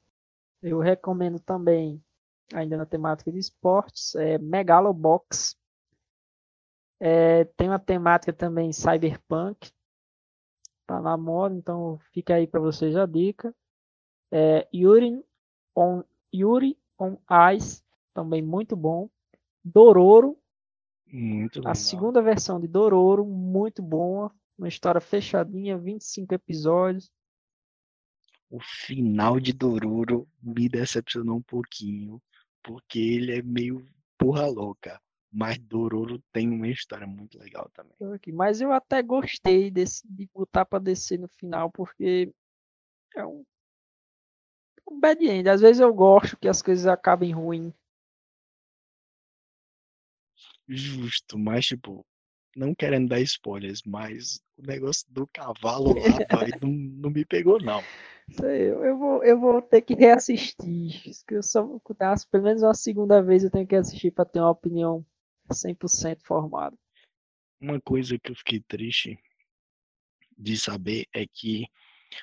[0.60, 2.02] Eu recomendo também,
[2.52, 5.56] ainda na temática de esportes, é Megalobox.
[7.00, 9.72] É, tem uma temática também cyberpunk.
[10.86, 13.54] Tá na moda, então fica aí para vocês a dica.
[14.32, 15.22] É, Yuri
[15.76, 16.02] on,
[16.34, 17.18] Yuri on
[17.54, 17.82] Ice,
[18.14, 19.10] também muito bom.
[19.62, 20.38] Dororo,
[21.06, 21.72] Muito legal.
[21.72, 24.32] a segunda versão de Dororo, muito boa.
[24.56, 27.10] Uma história fechadinha, 25 episódios.
[28.50, 32.20] O final de Dororo me decepcionou um pouquinho,
[32.62, 33.86] porque ele é meio
[34.18, 35.00] porra louca.
[35.30, 37.94] Mas Dororo tem uma história muito legal também.
[38.32, 42.32] Mas eu até gostei desse, de botar pra descer no final, porque
[43.16, 43.42] é um,
[44.88, 45.48] um bad end.
[45.48, 47.72] Às vezes eu gosto que as coisas acabem ruim.
[50.68, 52.06] Justo, mas tipo,
[52.56, 55.94] não querendo dar spoilers, mas o negócio do cavalo lá,
[56.46, 57.82] velho, não, não me pegou, não.
[58.30, 61.08] Sei, Eu, eu vou, eu vou ter que reassistir.
[61.08, 64.10] Isso que eu só vou dar, pelo menos uma segunda vez eu tenho que assistir
[64.10, 65.04] pra ter uma opinião
[65.50, 66.76] 100% formada.
[67.60, 69.18] Uma coisa que eu fiquei triste
[70.36, 71.66] de saber é que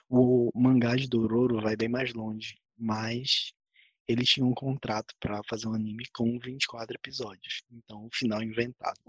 [0.09, 3.53] o mangá de Dororo vai bem mais longe, mas
[4.07, 7.63] eles tinham um contrato pra fazer um anime com 24 episódios.
[7.71, 8.99] Então, o final é inventado.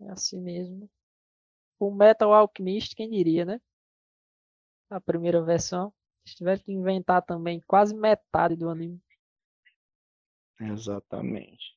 [0.00, 0.90] É assim mesmo.
[1.78, 3.60] O Metal Alchemist, quem diria, né?
[4.90, 5.92] a primeira versão.
[6.24, 9.00] Eles tiveram que inventar também quase metade do anime.
[10.60, 11.76] Exatamente.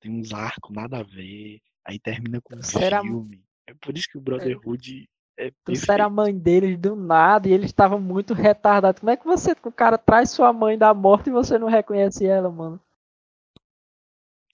[0.00, 1.60] Tem uns arcos nada a ver.
[1.84, 3.42] Aí termina com um Será- filme.
[3.66, 5.08] É por isso que o Brotherhood
[5.38, 8.98] é Trouxeram a mãe deles do nada e eles estavam muito retardados.
[8.98, 12.26] Como é que você, o cara traz sua mãe da morte e você não reconhece
[12.26, 12.80] ela, mano?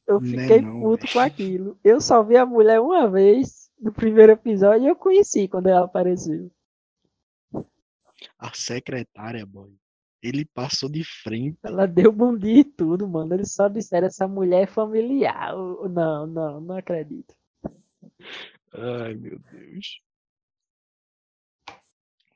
[0.06, 1.78] Eu Né fiquei não, puto com aquilo.
[1.82, 5.86] Eu só vi a mulher uma vez no primeiro episódio e eu conheci quando ela
[5.86, 6.50] apareceu.
[8.38, 9.74] A secretária, boy.
[10.22, 11.58] Ele passou de frente.
[11.62, 13.34] Ela deu bom dia e tudo, mano.
[13.34, 15.54] Eles só disseram essa mulher é familiar.
[15.54, 17.34] Não, não, não acredito.
[18.72, 20.03] Ai, meu Deus.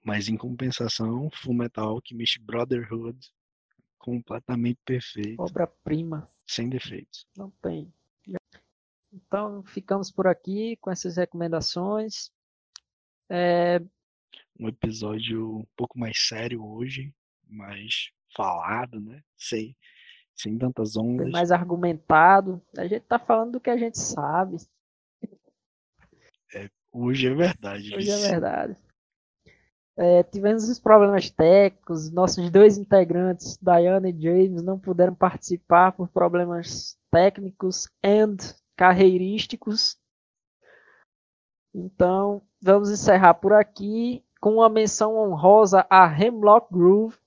[0.09, 3.19] Mas em compensação, Fullmetal Alchemist Brotherhood
[3.99, 6.27] completamente perfeito, Obra-prima.
[6.47, 7.27] sem defeitos.
[7.37, 7.93] Não tem.
[9.13, 12.31] Então ficamos por aqui com essas recomendações.
[13.29, 13.83] É,
[14.59, 17.15] Um episódio um pouco mais sério hoje,
[17.47, 19.23] mais falado, né?
[19.37, 19.77] Sem,
[20.35, 21.31] sem tantas foi ondas.
[21.31, 22.63] mais argumentado.
[22.79, 24.57] A gente tá falando do que a gente sabe.
[26.91, 27.95] Hoje é verdade.
[27.95, 28.88] Hoje é verdade.
[30.01, 32.09] É, tivemos os problemas técnicos.
[32.13, 38.37] Nossos dois integrantes, Diana e James, não puderam participar por problemas técnicos and
[38.77, 39.99] carreirísticos.
[41.75, 47.19] Então, vamos encerrar por aqui com uma menção honrosa a Hemlock Groove.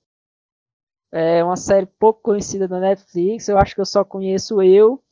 [1.12, 3.50] É uma série pouco conhecida da Netflix.
[3.50, 5.04] Eu acho que eu só conheço eu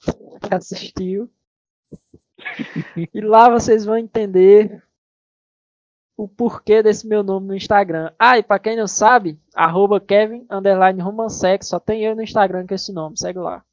[0.41, 1.29] que assistiu.
[3.13, 4.81] E lá vocês vão entender
[6.19, 8.11] o porquê desse meu nome no Instagram.
[8.19, 12.67] Ah, e pra quem não sabe, arroba Kevin underline Romansex, só tem eu no Instagram
[12.67, 13.63] com esse nome, segue lá.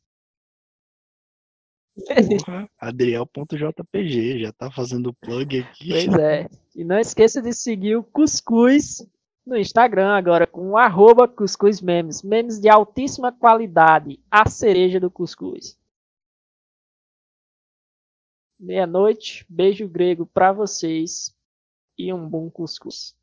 [2.79, 5.89] Adriel.jpg, já tá fazendo plug aqui.
[5.89, 6.49] Pois é.
[6.77, 9.05] E não esqueça de seguir o Cuscuz
[9.45, 12.23] no Instagram agora com arroba Cuscuz Memes.
[12.23, 14.21] Memes de altíssima qualidade.
[14.31, 15.77] A cereja do Cuscuz.
[18.57, 21.36] Meia-noite, beijo grego pra vocês
[21.99, 23.17] e um bom cuscuz.